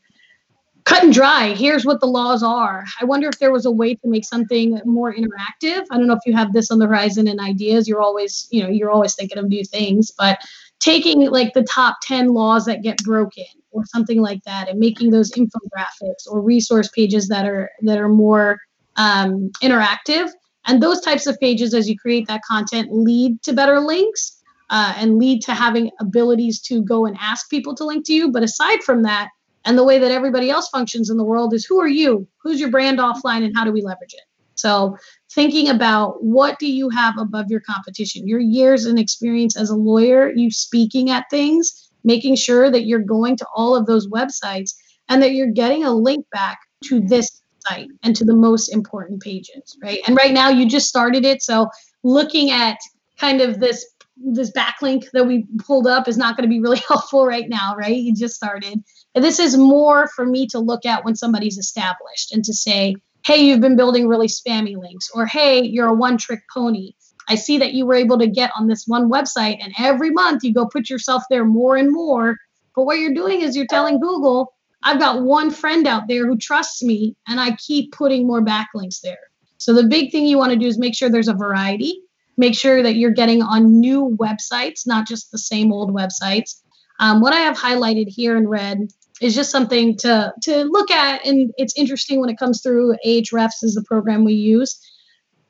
[0.86, 1.52] cut and dry.
[1.52, 2.84] Here's what the laws are.
[3.00, 5.84] I wonder if there was a way to make something more interactive.
[5.90, 7.88] I don't know if you have this on the horizon and ideas.
[7.88, 10.38] You're always, you know, you're always thinking of new things, but
[10.78, 15.10] taking like the top 10 laws that get broken or something like that and making
[15.10, 18.58] those infographics or resource pages that are that are more
[18.96, 20.30] um, interactive
[20.66, 24.94] and those types of pages as you create that content lead to better links uh,
[24.96, 28.30] and lead to having abilities to go and ask people to link to you.
[28.30, 29.28] But aside from that,
[29.66, 32.26] and the way that everybody else functions in the world is who are you?
[32.42, 34.22] Who's your brand offline and how do we leverage it?
[34.54, 34.96] So
[35.30, 38.26] thinking about what do you have above your competition?
[38.26, 43.00] Your years and experience as a lawyer, you speaking at things, making sure that you're
[43.00, 44.70] going to all of those websites
[45.08, 49.20] and that you're getting a link back to this site and to the most important
[49.20, 50.00] pages, right?
[50.06, 51.68] And right now you just started it, so
[52.02, 52.78] looking at
[53.18, 53.84] kind of this
[54.16, 57.74] this backlink that we pulled up is not going to be really helpful right now,
[57.76, 57.96] right?
[57.96, 58.82] You just started.
[59.16, 62.94] And this is more for me to look at when somebody's established and to say,
[63.24, 66.92] hey, you've been building really spammy links, or hey, you're a one trick pony.
[67.28, 70.44] I see that you were able to get on this one website, and every month
[70.44, 72.36] you go put yourself there more and more.
[72.76, 74.54] But what you're doing is you're telling Google,
[74.84, 79.00] I've got one friend out there who trusts me, and I keep putting more backlinks
[79.00, 79.18] there.
[79.58, 82.02] So the big thing you want to do is make sure there's a variety
[82.36, 86.60] make sure that you're getting on new websites, not just the same old websites.
[86.98, 88.88] Um, what I have highlighted here in red
[89.20, 93.62] is just something to to look at, and it's interesting when it comes through Ahrefs
[93.62, 94.78] is the program we use.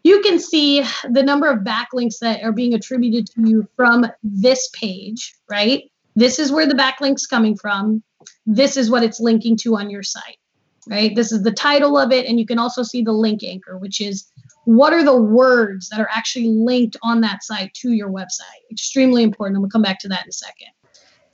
[0.04, 4.68] You can see the number of backlinks that are being attributed to you from this
[4.72, 5.90] page, right?
[6.14, 8.02] This is where the backlink's coming from.
[8.46, 10.38] This is what it's linking to on your site,
[10.86, 11.14] right?
[11.16, 14.00] This is the title of it, and you can also see the link anchor, which
[14.00, 14.30] is
[14.64, 18.62] what are the words that are actually linked on that site to your website?
[18.70, 19.56] Extremely important.
[19.56, 20.68] And we'll come back to that in a second.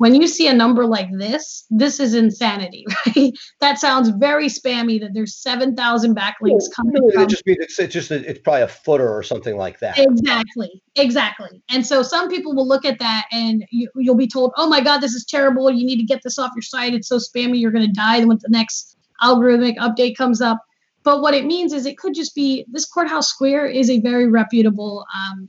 [0.03, 3.31] When you see a number like this, this is insanity, right?
[3.61, 6.95] that sounds very spammy that there's 7,000 backlinks coming.
[6.97, 10.01] It just means it's, it's just, it's probably a footer or something like that.
[10.01, 10.83] Exactly.
[10.97, 11.63] Exactly.
[11.69, 14.81] And so some people will look at that and you, you'll be told, oh my
[14.81, 15.71] God, this is terrible.
[15.71, 16.95] You need to get this off your site.
[16.95, 17.61] It's so spammy.
[17.61, 20.59] You're going to die when the next algorithmic update comes up
[21.05, 24.29] but what it means is it could just be this courthouse square is a very
[24.29, 25.49] reputable um,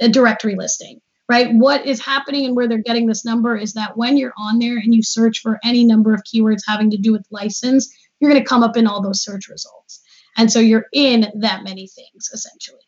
[0.00, 1.52] a directory listing, right?
[1.54, 4.76] What is happening and where they're getting this number is that when you're on there
[4.76, 8.42] and you search for any number of keywords having to do with license, you're going
[8.42, 10.02] to come up in all those search results.
[10.36, 12.80] And so you're in that many things essentially.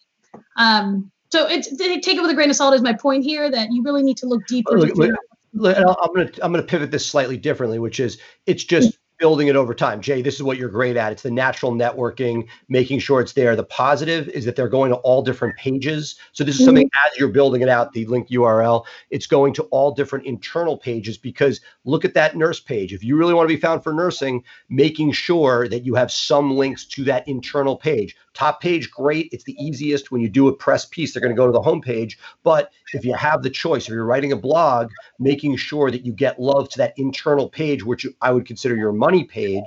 [0.56, 3.68] Um, so it's take it with a grain of salt is my point here that
[3.72, 4.76] you really need to look deeper.
[4.76, 4.94] into.
[4.94, 5.14] Look,
[5.54, 8.98] look, I'm going to I'm going to pivot this slightly differently, which is it's just
[9.18, 10.00] building it over time.
[10.00, 11.12] Jay, this is what you're great at.
[11.12, 13.56] It's the natural networking, making sure it's there.
[13.56, 16.16] The positive is that they're going to all different pages.
[16.32, 16.66] So this is mm-hmm.
[16.66, 20.76] something as you're building it out, the link URL, it's going to all different internal
[20.76, 22.92] pages because look at that nurse page.
[22.92, 26.56] If you really want to be found for nursing, making sure that you have some
[26.56, 28.16] links to that internal page.
[28.36, 29.30] Top page, great.
[29.32, 30.12] It's the easiest.
[30.12, 32.18] When you do a press piece, they're going to go to the home page.
[32.42, 36.12] But if you have the choice, if you're writing a blog, making sure that you
[36.12, 39.64] get love to that internal page, which I would consider your money page,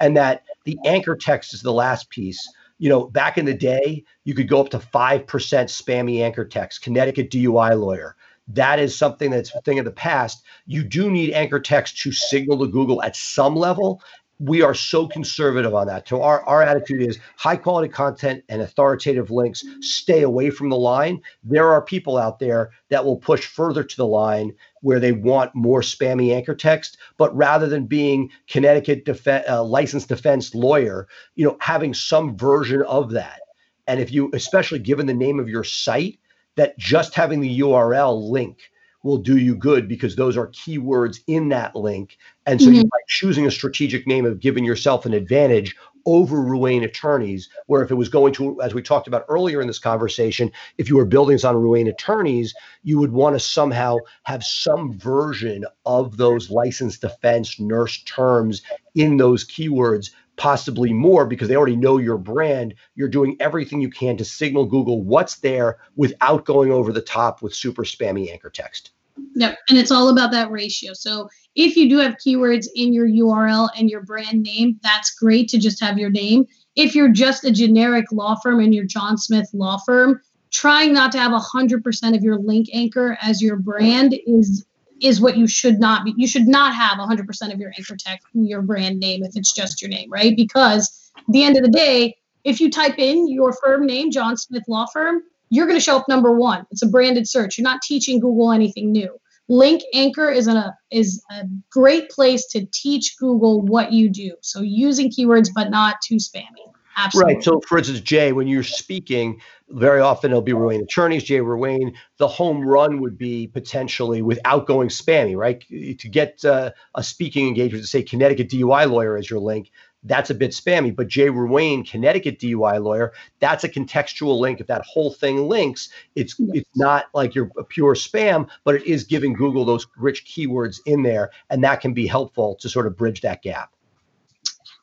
[0.00, 2.44] and that the anchor text is the last piece.
[2.78, 6.82] You know, back in the day, you could go up to 5% spammy anchor text,
[6.82, 8.16] Connecticut DUI lawyer.
[8.48, 10.42] That is something that's a thing of the past.
[10.66, 14.02] You do need anchor text to signal to Google at some level
[14.40, 16.08] we are so conservative on that.
[16.08, 20.76] So our, our attitude is high quality content and authoritative links stay away from the
[20.76, 21.20] line.
[21.42, 25.54] There are people out there that will push further to the line where they want
[25.54, 31.44] more spammy anchor text, but rather than being Connecticut def- uh, licensed defense lawyer, you
[31.44, 33.40] know, having some version of that.
[33.88, 36.20] And if you, especially given the name of your site,
[36.54, 38.58] that just having the URL link
[39.02, 42.18] will do you good because those are keywords in that link.
[42.46, 42.82] And so mm-hmm.
[42.82, 45.76] by choosing a strategic name of giving yourself an advantage
[46.06, 49.66] over Ruane attorneys, where if it was going to, as we talked about earlier in
[49.66, 54.42] this conversation, if you were building on Ruane attorneys, you would want to somehow have
[54.42, 58.62] some version of those licensed defense nurse terms
[58.94, 62.74] in those keywords possibly more because they already know your brand.
[62.94, 67.42] You're doing everything you can to signal Google what's there without going over the top
[67.42, 68.92] with super spammy anchor text.
[69.34, 69.58] Yep.
[69.68, 70.92] And it's all about that ratio.
[70.94, 75.48] So if you do have keywords in your URL and your brand name, that's great
[75.48, 76.46] to just have your name.
[76.76, 80.20] If you're just a generic law firm and you're John Smith Law Firm,
[80.50, 84.64] trying not to have 100% of your link anchor as your brand is
[85.00, 86.14] is what you should not be.
[86.16, 89.82] You should not have 100% of your anchor text your brand name if it's just
[89.82, 90.36] your name, right?
[90.36, 94.36] Because at the end of the day, if you type in your firm name, John
[94.36, 96.66] Smith Law Firm, you're going to show up number one.
[96.70, 97.58] It's a branded search.
[97.58, 99.18] You're not teaching Google anything new.
[99.48, 104.34] Link Anchor is a is a great place to teach Google what you do.
[104.42, 106.67] So using keywords, but not too spammy.
[106.98, 107.34] Absolutely.
[107.36, 107.44] Right.
[107.44, 111.94] So, for instance, Jay, when you're speaking, very often it'll be Ruane attorneys, Jay Ruane.
[112.16, 115.64] The home run would be potentially without going spammy, right?
[115.68, 119.70] To get uh, a speaking engagement to say Connecticut DUI lawyer as your link,
[120.02, 120.94] that's a bit spammy.
[120.94, 124.60] But Jay Ruane, Connecticut DUI lawyer, that's a contextual link.
[124.60, 128.86] If that whole thing links, it's it's not like you're a pure spam, but it
[128.86, 132.88] is giving Google those rich keywords in there, and that can be helpful to sort
[132.88, 133.70] of bridge that gap.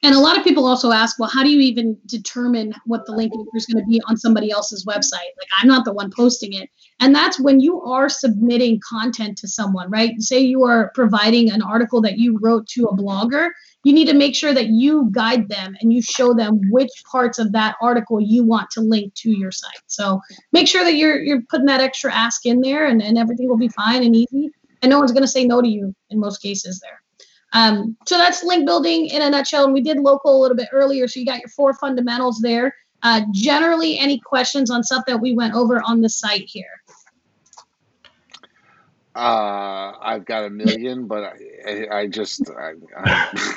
[0.04, 3.12] And a lot of people also ask, well, how do you even determine what the
[3.12, 5.14] link is going to be on somebody else's website?
[5.14, 6.70] Like, I'm not the one posting it.
[7.00, 10.12] And that's when you are submitting content to someone, right?
[10.20, 13.50] Say you are providing an article that you wrote to a blogger,
[13.84, 17.40] you need to make sure that you guide them and you show them which parts
[17.40, 19.82] of that article you want to link to your site.
[19.88, 20.20] So
[20.52, 23.58] make sure that you're you're putting that extra ask in there and, and everything will
[23.58, 24.50] be fine and easy.
[24.82, 27.02] And no one's going to say no to you in most cases there.
[27.56, 29.64] Um, so that's link building in a nutshell.
[29.64, 31.08] And we did local a little bit earlier.
[31.08, 32.76] So you got your four fundamentals there.
[33.02, 36.66] Uh, generally, any questions on stuff that we went over on the site here?
[39.16, 41.36] Uh, I've got a million, but
[41.66, 42.74] I, I, just, I,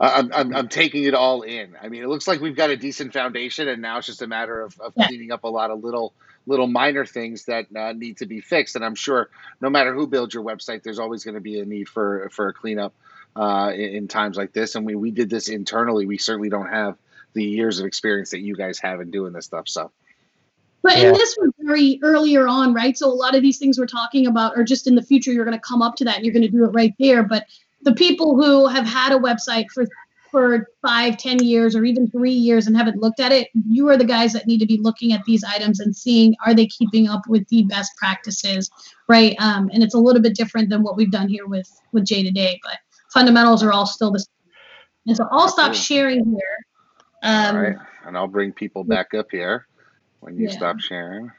[0.00, 1.76] I'm, I'm, I'm, taking it all in.
[1.80, 4.26] I mean, it looks like we've got a decent foundation, and now it's just a
[4.26, 5.06] matter of, of yeah.
[5.06, 6.14] cleaning up a lot of little
[6.46, 8.76] little minor things that uh, need to be fixed.
[8.76, 9.30] And I'm sure
[9.60, 12.48] no matter who builds your website, there's always going to be a need for for
[12.48, 12.94] a cleanup
[13.34, 14.74] uh, in, in, times like this.
[14.74, 16.06] And we we did this internally.
[16.06, 16.96] We certainly don't have
[17.34, 19.68] the years of experience that you guys have in doing this stuff.
[19.68, 19.90] So.
[20.82, 21.08] But yeah.
[21.08, 22.96] and this was very earlier on, right?
[22.96, 25.32] So a lot of these things we're talking about are just in the future.
[25.32, 27.24] You're going to come up to that and you're going to do it right there.
[27.24, 27.46] But
[27.82, 29.86] the people who have had a website for
[30.36, 33.96] for five, ten years, or even three years and haven't looked at it, you are
[33.96, 37.08] the guys that need to be looking at these items and seeing are they keeping
[37.08, 38.68] up with the best practices,
[39.08, 39.34] right?
[39.38, 42.22] Um, and it's a little bit different than what we've done here with with Jay
[42.22, 42.76] today, but
[43.14, 44.26] fundamentals are all still the same.
[45.06, 46.66] And so I'll stop sharing here.
[47.22, 49.66] Um, all right, and I'll bring people back up here
[50.20, 50.54] when you yeah.
[50.54, 51.32] stop sharing.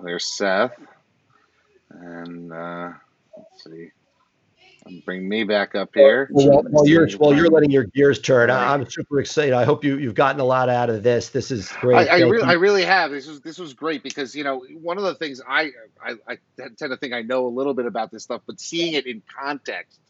[0.00, 0.78] There's Seth,
[1.90, 2.92] and uh,
[3.36, 3.90] let's see
[5.04, 6.28] bring me back up here.
[6.30, 9.54] Well, while you're while you're letting your gears turn, I'm super excited.
[9.54, 11.30] I hope you you've gotten a lot out of this.
[11.30, 12.08] This is great.
[12.08, 13.10] I, I really, I really have.
[13.10, 15.70] This was this was great because you know one of the things I,
[16.02, 18.94] I, I tend to think I know a little bit about this stuff, but seeing
[18.94, 20.00] it in context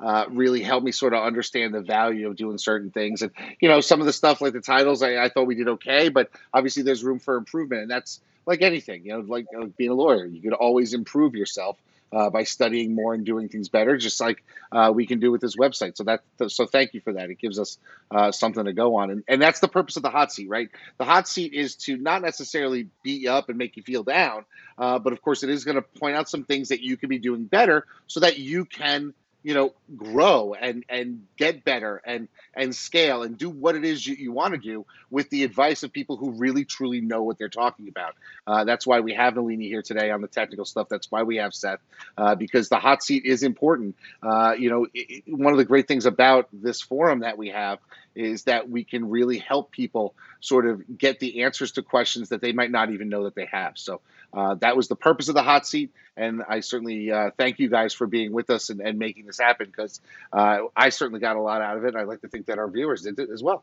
[0.00, 3.22] uh, really helped me sort of understand the value of doing certain things.
[3.22, 3.30] And
[3.60, 6.08] you know, some of the stuff like the titles, I, I thought we did okay,
[6.08, 9.04] but obviously there's room for improvement, and that's like anything.
[9.06, 11.78] You know, like, like being a lawyer, you could always improve yourself
[12.12, 14.42] uh, by studying more and doing things better, just like
[14.72, 15.96] uh, we can do with this website.
[15.96, 17.30] So that so thank you for that.
[17.30, 17.78] It gives us
[18.10, 20.68] uh, something to go on, and and that's the purpose of the hot seat, right?
[20.98, 24.44] The hot seat is to not necessarily beat you up and make you feel down,
[24.78, 27.08] uh, but of course it is going to point out some things that you can
[27.08, 29.14] be doing better, so that you can
[29.46, 34.04] you know grow and and get better and and scale and do what it is
[34.04, 37.38] you, you want to do with the advice of people who really truly know what
[37.38, 38.16] they're talking about.
[38.44, 40.88] Uh, that's why we have nalini here today on the technical stuff.
[40.88, 41.78] That's why we have seth
[42.18, 43.94] uh, because the hot seat is important.
[44.20, 47.78] Uh, you know it, one of the great things about this forum that we have
[48.16, 52.40] is that we can really help people sort of get the answers to questions that
[52.40, 53.76] they might not even know that they have.
[53.76, 54.00] So
[54.32, 55.92] uh, that was the purpose of the hot seat.
[56.16, 59.38] And I certainly uh, thank you guys for being with us and, and making this
[59.38, 60.00] happen because
[60.32, 61.88] uh, I certainly got a lot out of it.
[61.88, 63.62] And I'd like to think that our viewers did as well.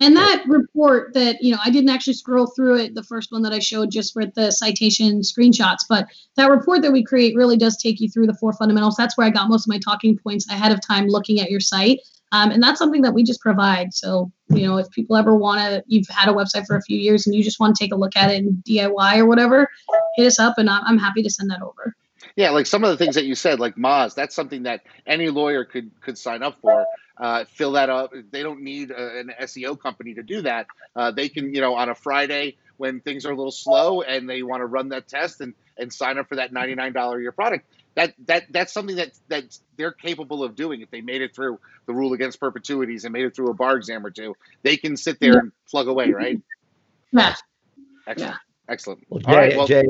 [0.00, 3.42] And that report that, you know, I didn't actually scroll through it, the first one
[3.42, 7.56] that I showed just with the citation screenshots, but that report that we create really
[7.56, 8.96] does take you through the four fundamentals.
[8.96, 11.60] That's where I got most of my talking points ahead of time looking at your
[11.60, 12.00] site.
[12.32, 13.92] Um, and that's something that we just provide.
[13.92, 16.96] So, you know, if people ever want to, you've had a website for a few
[16.96, 19.68] years and you just want to take a look at it in DIY or whatever,
[20.16, 21.94] hit us up and I'm happy to send that over.
[22.36, 25.28] Yeah, like some of the things that you said, like Moz, that's something that any
[25.28, 26.86] lawyer could could sign up for.
[27.18, 28.12] Uh, fill that up.
[28.30, 30.66] They don't need a, an SEO company to do that.
[30.96, 34.28] Uh, they can, you know, on a Friday when things are a little slow and
[34.28, 37.18] they want to run that test and and sign up for that ninety nine dollar
[37.18, 41.00] a year product that that that's something that that they're capable of doing if they
[41.00, 44.10] made it through the rule against perpetuities and made it through a bar exam or
[44.10, 46.40] two they can sit there and plug away right
[47.12, 47.34] yeah
[48.06, 48.36] excellent yeah.
[48.72, 49.84] excellent well, jay, right, well, jay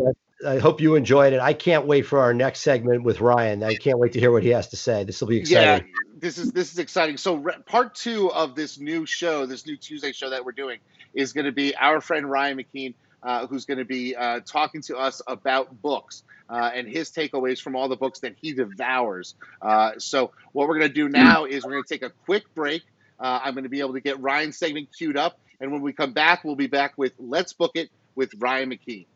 [0.47, 1.41] I hope you enjoyed it.
[1.41, 3.63] I can't wait for our next segment with Ryan.
[3.63, 5.05] I can't wait to hear what he has to say.
[5.05, 5.87] This will be exciting.
[5.87, 7.19] Yeah, this is this is exciting.
[7.19, 10.79] So part two of this new show, this new Tuesday show that we're doing,
[11.13, 14.83] is going to be our friend Ryan McKeen uh, who's going to be uh, talking
[14.83, 19.35] to us about books uh, and his takeaways from all the books that he devours.
[19.63, 22.43] Uh, so, what we're going to do now is we're going to take a quick
[22.55, 22.83] break.
[23.19, 25.39] Uh, I'm going to be able to get Ryan's segment queued up.
[25.61, 29.07] And when we come back, we'll be back with Let's Book It with Ryan McKeen.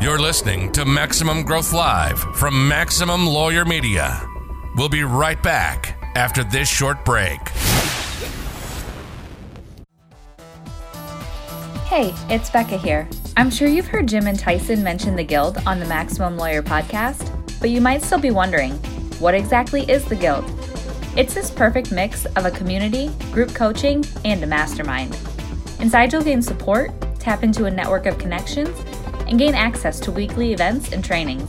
[0.00, 4.26] You're listening to Maximum Growth Live from Maximum Lawyer Media.
[4.76, 7.40] We'll be right back after this short break.
[11.86, 13.08] Hey, it's Becca here.
[13.36, 17.30] I'm sure you've heard Jim and Tyson mention the Guild on the Maximum Lawyer podcast,
[17.60, 18.72] but you might still be wondering
[19.20, 20.44] what exactly is the Guild?
[21.16, 25.16] It's this perfect mix of a community, group coaching, and a mastermind.
[25.78, 28.76] Inside, you'll gain support, tap into a network of connections,
[29.28, 31.48] and gain access to weekly events and trainings.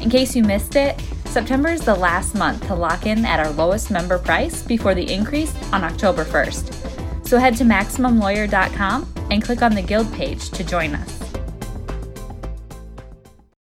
[0.00, 3.50] In case you missed it, September is the last month to lock in at our
[3.50, 7.26] lowest member price before the increase on October 1st.
[7.26, 11.18] So head to MaximumLawyer.com and click on the Guild page to join us.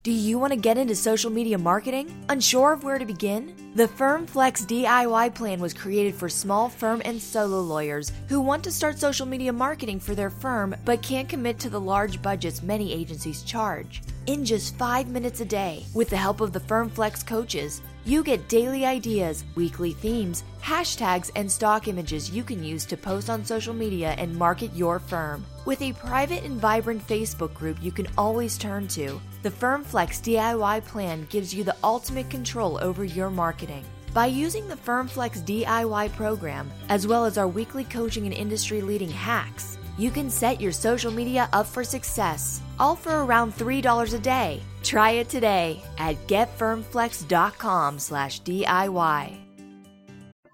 [0.03, 2.13] Do you want to get into social media marketing?
[2.29, 3.55] Unsure of where to begin?
[3.73, 8.63] The Firm Flex DIY plan was created for small firm and solo lawyers who want
[8.65, 12.61] to start social media marketing for their firm but can't commit to the large budgets
[12.61, 14.03] many agencies charge.
[14.27, 18.23] In just five minutes a day, with the help of the Firm Flex coaches, you
[18.23, 23.43] get daily ideas, weekly themes, hashtags, and stock images you can use to post on
[23.43, 25.43] social media and market your firm.
[25.65, 30.21] With a private and vibrant Facebook group you can always turn to, the Firm Flex
[30.21, 33.83] DIY plan gives you the ultimate control over your marketing.
[34.13, 38.81] By using the Firm Flex DIY program, as well as our weekly coaching and industry
[38.81, 44.13] leading hacks, you can set your social media up for success, all for around $3
[44.13, 44.61] a day.
[44.85, 49.41] Try it today at getfirmflex.com slash DIY.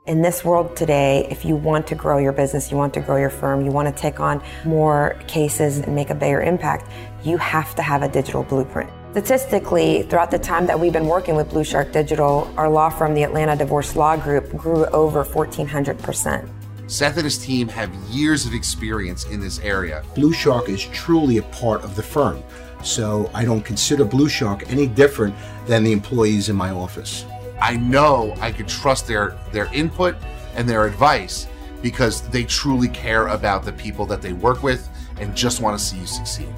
[0.07, 3.17] In this world today, if you want to grow your business, you want to grow
[3.17, 6.89] your firm, you want to take on more cases and make a bigger impact,
[7.25, 8.89] you have to have a digital blueprint.
[9.11, 13.13] Statistically, throughout the time that we've been working with Blue Shark Digital, our law firm,
[13.13, 16.49] the Atlanta Divorce Law Group, grew over 1,400%.
[16.87, 20.03] Seth and his team have years of experience in this area.
[20.15, 22.43] Blue Shark is truly a part of the firm,
[22.83, 25.35] so I don't consider Blue Shark any different
[25.67, 27.25] than the employees in my office.
[27.61, 30.15] I know I can trust their their input
[30.55, 31.47] and their advice
[31.81, 35.83] because they truly care about the people that they work with and just want to
[35.83, 36.53] see you succeed.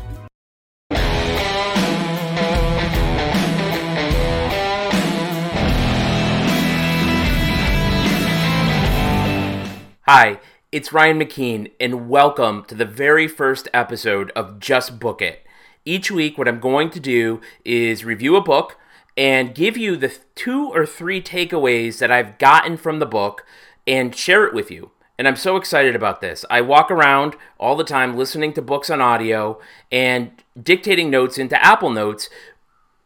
[10.05, 15.45] Hi, it's Ryan McKeen, and welcome to the very first episode of Just Book It.
[15.85, 18.77] Each week, what I'm going to do is review a book
[19.17, 23.45] and give you the two or three takeaways that I've gotten from the book
[23.85, 24.91] and share it with you.
[25.17, 26.45] And I'm so excited about this.
[26.49, 29.59] I walk around all the time listening to books on audio
[29.91, 30.31] and
[30.61, 32.29] dictating notes into Apple Notes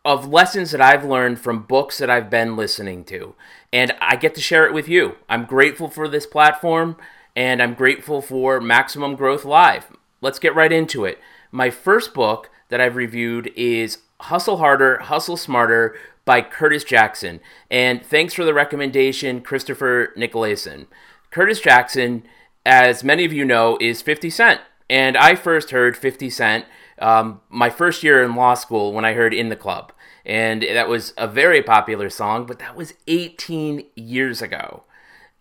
[0.05, 3.35] of lessons that I've learned from books that I've been listening to.
[3.73, 5.15] And I get to share it with you.
[5.27, 6.95] I'm grateful for this platform
[7.35, 9.87] and I'm grateful for Maximum Growth Live.
[10.21, 11.19] Let's get right into it.
[11.51, 15.95] My first book that I've reviewed is Hustle Harder, Hustle Smarter
[16.25, 17.39] by Curtis Jackson.
[17.71, 20.87] And thanks for the recommendation, Christopher Nicolason.
[21.31, 22.23] Curtis Jackson,
[22.65, 24.61] as many of you know, is 50 Cent.
[24.89, 26.65] And I first heard 50 Cent
[26.99, 29.93] um, my first year in law school when I heard In the Club.
[30.25, 34.83] And that was a very popular song, but that was 18 years ago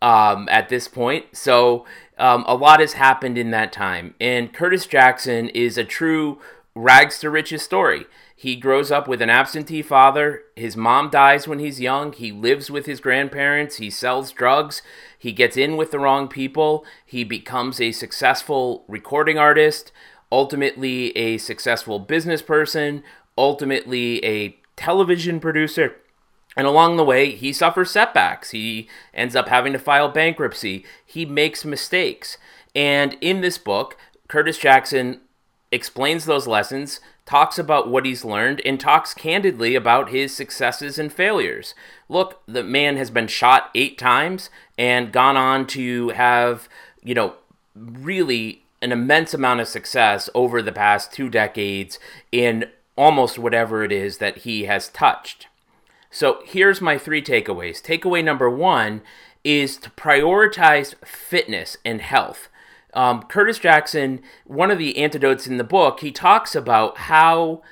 [0.01, 1.27] um, at this point.
[1.33, 1.85] So
[2.19, 4.15] um, a lot has happened in that time.
[4.21, 6.39] And Curtis Jackson is a true
[6.77, 8.07] rags to riches story.
[8.37, 10.43] He grows up with an absentee father.
[10.55, 12.13] His mom dies when he's young.
[12.13, 13.77] He lives with his grandparents.
[13.77, 14.83] He sells drugs.
[15.19, 16.85] He gets in with the wrong people.
[17.05, 19.91] He becomes a successful recording artist,
[20.31, 23.03] ultimately, a successful business person,
[23.39, 25.97] ultimately, a television producer.
[26.59, 28.51] And along the way, he suffers setbacks.
[28.51, 30.85] He ends up having to file bankruptcy.
[31.05, 32.37] He makes mistakes.
[32.75, 33.97] And in this book,
[34.29, 35.21] Curtis Jackson
[35.73, 41.13] explains those lessons, talks about what he's learned, and talks candidly about his successes and
[41.13, 41.75] failures.
[42.09, 44.49] Look, the man has been shot eight times
[44.79, 46.69] and gone on to have,
[47.03, 47.35] you know,
[47.75, 51.99] really an immense amount of success over the past two decades
[52.31, 55.49] in almost whatever it is that he has touched.
[56.11, 57.83] So here's my three takeaways.
[57.83, 59.03] Takeaway number one
[59.45, 62.49] is to prioritize fitness and health.
[62.97, 67.63] Um, Curtis Jackson, one of the antidotes in the book, he talks about how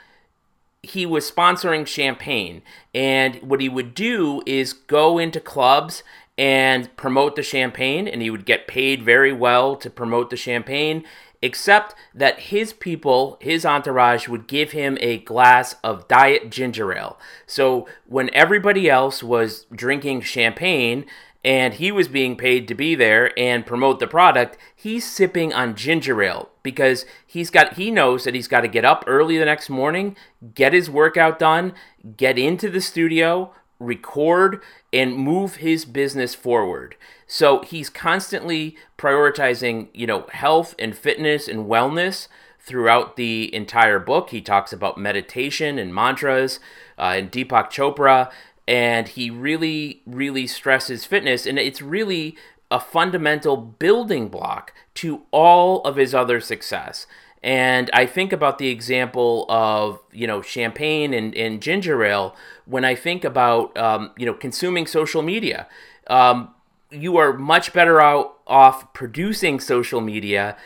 [0.83, 2.63] he was sponsoring champagne.
[2.95, 6.03] And what he would do is go into clubs
[6.37, 11.05] and promote the champagne, and he would get paid very well to promote the champagne
[11.45, 17.19] except that his people, his entourage, would give him a glass of diet ginger ale.
[17.47, 21.05] So when everybody else was drinking champagne
[21.45, 25.75] and he was being paid to be there and promote the product, he's sipping on
[25.75, 29.45] ginger ale because he's got he knows that he's got to get up early the
[29.45, 30.17] next morning,
[30.55, 31.75] get his workout done,
[32.17, 36.97] get into the studio, record and move his business forward.
[37.27, 42.29] So he's constantly prioritizing, you know, health and fitness and wellness
[42.61, 44.31] throughout the entire book.
[44.31, 46.61] He talks about meditation and mantras
[46.99, 48.31] uh, and Deepak Chopra.
[48.67, 52.37] And he really, really stresses fitness, and it's really
[52.71, 57.07] a fundamental building block to all of his other success.
[57.43, 62.35] And I think about the example of, you know, champagne and, and ginger ale
[62.65, 65.67] when I think about, um, you know, consuming social media.
[66.07, 66.55] Um,
[66.91, 70.57] you are much better out off producing social media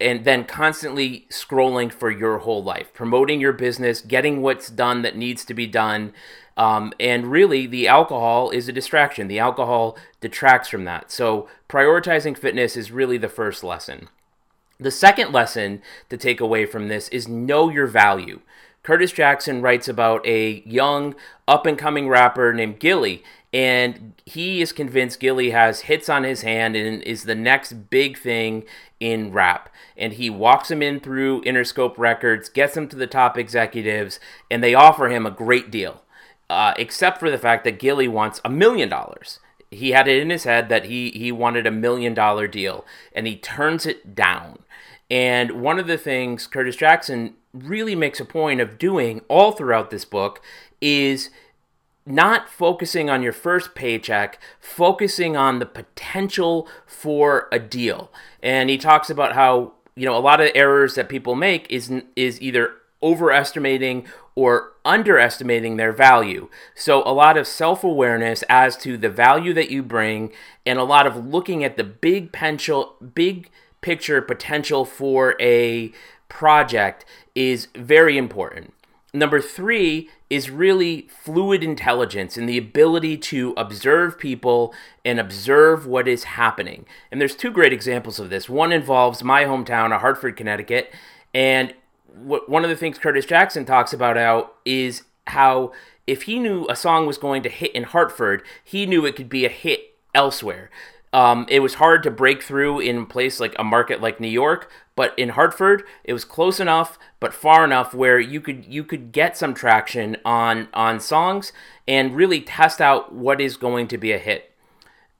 [0.00, 5.16] and then constantly scrolling for your whole life, promoting your business, getting what's done that
[5.16, 6.12] needs to be done.
[6.56, 9.26] Um, and really, the alcohol is a distraction.
[9.26, 11.10] The alcohol detracts from that.
[11.10, 14.08] So, prioritizing fitness is really the first lesson.
[14.78, 18.40] The second lesson to take away from this is know your value.
[18.84, 21.14] Curtis Jackson writes about a young,
[21.48, 26.42] up and coming rapper named Gilly, and he is convinced Gilly has hits on his
[26.42, 28.64] hand and is the next big thing
[29.00, 29.70] in rap.
[29.96, 34.62] And he walks him in through Interscope Records, gets him to the top executives, and
[34.62, 36.02] they offer him a great deal,
[36.50, 39.40] uh, except for the fact that Gilly wants a million dollars
[39.70, 43.26] he had it in his head that he he wanted a million dollar deal and
[43.26, 44.58] he turns it down
[45.10, 49.90] and one of the things Curtis Jackson really makes a point of doing all throughout
[49.90, 50.40] this book
[50.80, 51.30] is
[52.06, 58.12] not focusing on your first paycheck, focusing on the potential for a deal.
[58.42, 61.90] And he talks about how, you know, a lot of errors that people make is
[62.16, 62.72] is either
[63.02, 64.06] overestimating
[64.36, 66.48] or underestimating their value.
[66.74, 70.32] So, a lot of self awareness as to the value that you bring,
[70.66, 75.92] and a lot of looking at the big potential, big picture potential for a
[76.28, 77.04] project
[77.34, 78.72] is very important.
[79.12, 84.74] Number three is really fluid intelligence and the ability to observe people
[85.04, 86.84] and observe what is happening.
[87.12, 88.48] And there's two great examples of this.
[88.48, 90.92] One involves my hometown of Hartford, Connecticut,
[91.32, 91.74] and
[92.16, 95.72] one of the things Curtis Jackson talks about out is how
[96.06, 99.28] if he knew a song was going to hit in Hartford, he knew it could
[99.28, 100.70] be a hit elsewhere.
[101.12, 104.28] Um, it was hard to break through in a place like a market like New
[104.28, 108.82] York, but in Hartford, it was close enough but far enough where you could you
[108.82, 111.52] could get some traction on on songs
[111.86, 114.53] and really test out what is going to be a hit.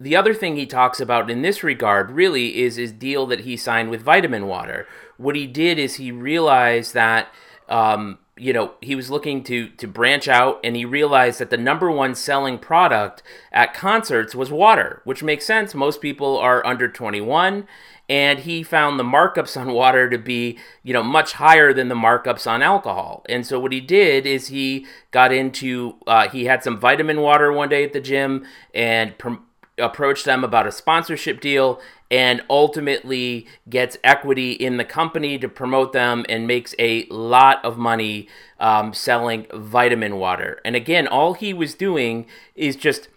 [0.00, 3.56] The other thing he talks about in this regard really is his deal that he
[3.56, 4.86] signed with Vitamin Water.
[5.16, 7.28] What he did is he realized that
[7.68, 11.56] um, you know he was looking to to branch out and he realized that the
[11.56, 13.22] number one selling product
[13.52, 17.66] at concerts was water which makes sense most people are under 21
[18.08, 21.94] and he found the markups on water to be you know much higher than the
[21.94, 26.64] markups on alcohol and so what he did is he got into uh, he had
[26.64, 29.34] some vitamin water one day at the gym and pr-
[29.78, 35.92] approached them about a sponsorship deal and ultimately gets equity in the company to promote
[35.92, 38.28] them and makes a lot of money
[38.60, 40.60] um, selling vitamin water.
[40.64, 43.08] And again, all he was doing is just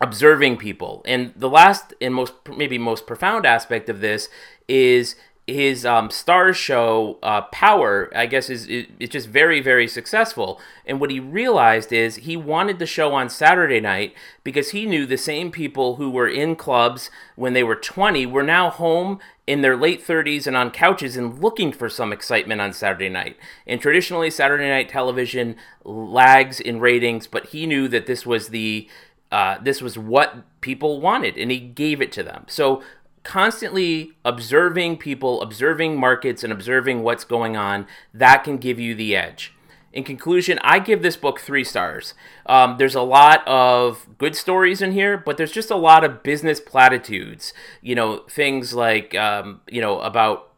[0.00, 1.02] observing people.
[1.06, 4.28] And the last and most maybe most profound aspect of this
[4.68, 5.16] is
[5.48, 10.60] his um, Starz show uh, Power, I guess, is, is just very very successful.
[10.84, 15.06] And what he realized is he wanted the show on Saturday night because he knew
[15.06, 19.62] the same people who were in clubs when they were 20 were now home in
[19.62, 23.36] their late 30s and on couches and looking for some excitement on Saturday night.
[23.66, 28.88] And traditionally, Saturday night television lags in ratings, but he knew that this was the
[29.30, 32.46] uh, this was what people wanted, and he gave it to them.
[32.48, 32.82] So
[33.28, 39.14] constantly observing people, observing markets, and observing what's going on, that can give you the
[39.14, 39.52] edge.
[39.92, 42.14] In conclusion, I give this book three stars.
[42.46, 46.22] Um, there's a lot of good stories in here, but there's just a lot of
[46.22, 47.52] business platitudes.
[47.82, 50.50] You know, things like um, you know about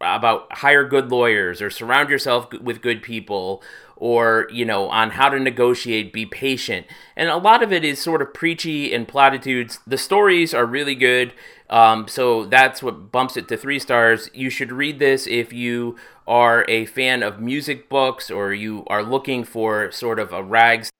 [0.00, 3.62] about hire good lawyers or surround yourself with good people
[3.96, 6.86] or you know on how to negotiate be patient
[7.16, 10.94] and a lot of it is sort of preachy and platitudes the stories are really
[10.94, 11.32] good
[11.68, 15.96] um, so that's what bumps it to three stars you should read this if you
[16.26, 20.90] are a fan of music books or you are looking for sort of a rags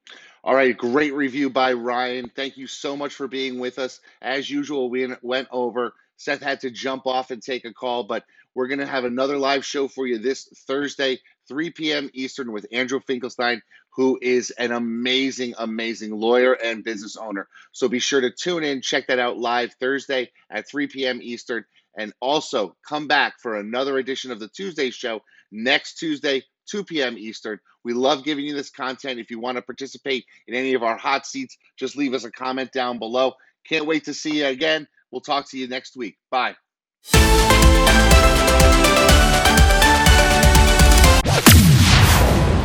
[0.46, 2.30] all right, great review by Ryan.
[2.36, 3.98] Thank you so much for being with us.
[4.22, 5.92] As usual, we went over.
[6.18, 8.24] Seth had to jump off and take a call, but
[8.54, 11.18] we're going to have another live show for you this Thursday,
[11.48, 12.10] 3 p.m.
[12.12, 17.48] Eastern, with Andrew Finkelstein, who is an amazing, amazing lawyer and business owner.
[17.72, 21.20] So be sure to tune in, check that out live Thursday at 3 p.m.
[21.22, 21.64] Eastern.
[21.98, 27.16] And also come back for another edition of the Tuesday show next Tuesday, 2 p.m.
[27.16, 27.58] Eastern.
[27.84, 29.18] We love giving you this content.
[29.18, 32.30] If you want to participate in any of our hot seats, just leave us a
[32.30, 33.32] comment down below.
[33.66, 34.86] Can't wait to see you again.
[35.10, 36.18] We'll talk to you next week.
[36.30, 36.56] Bye.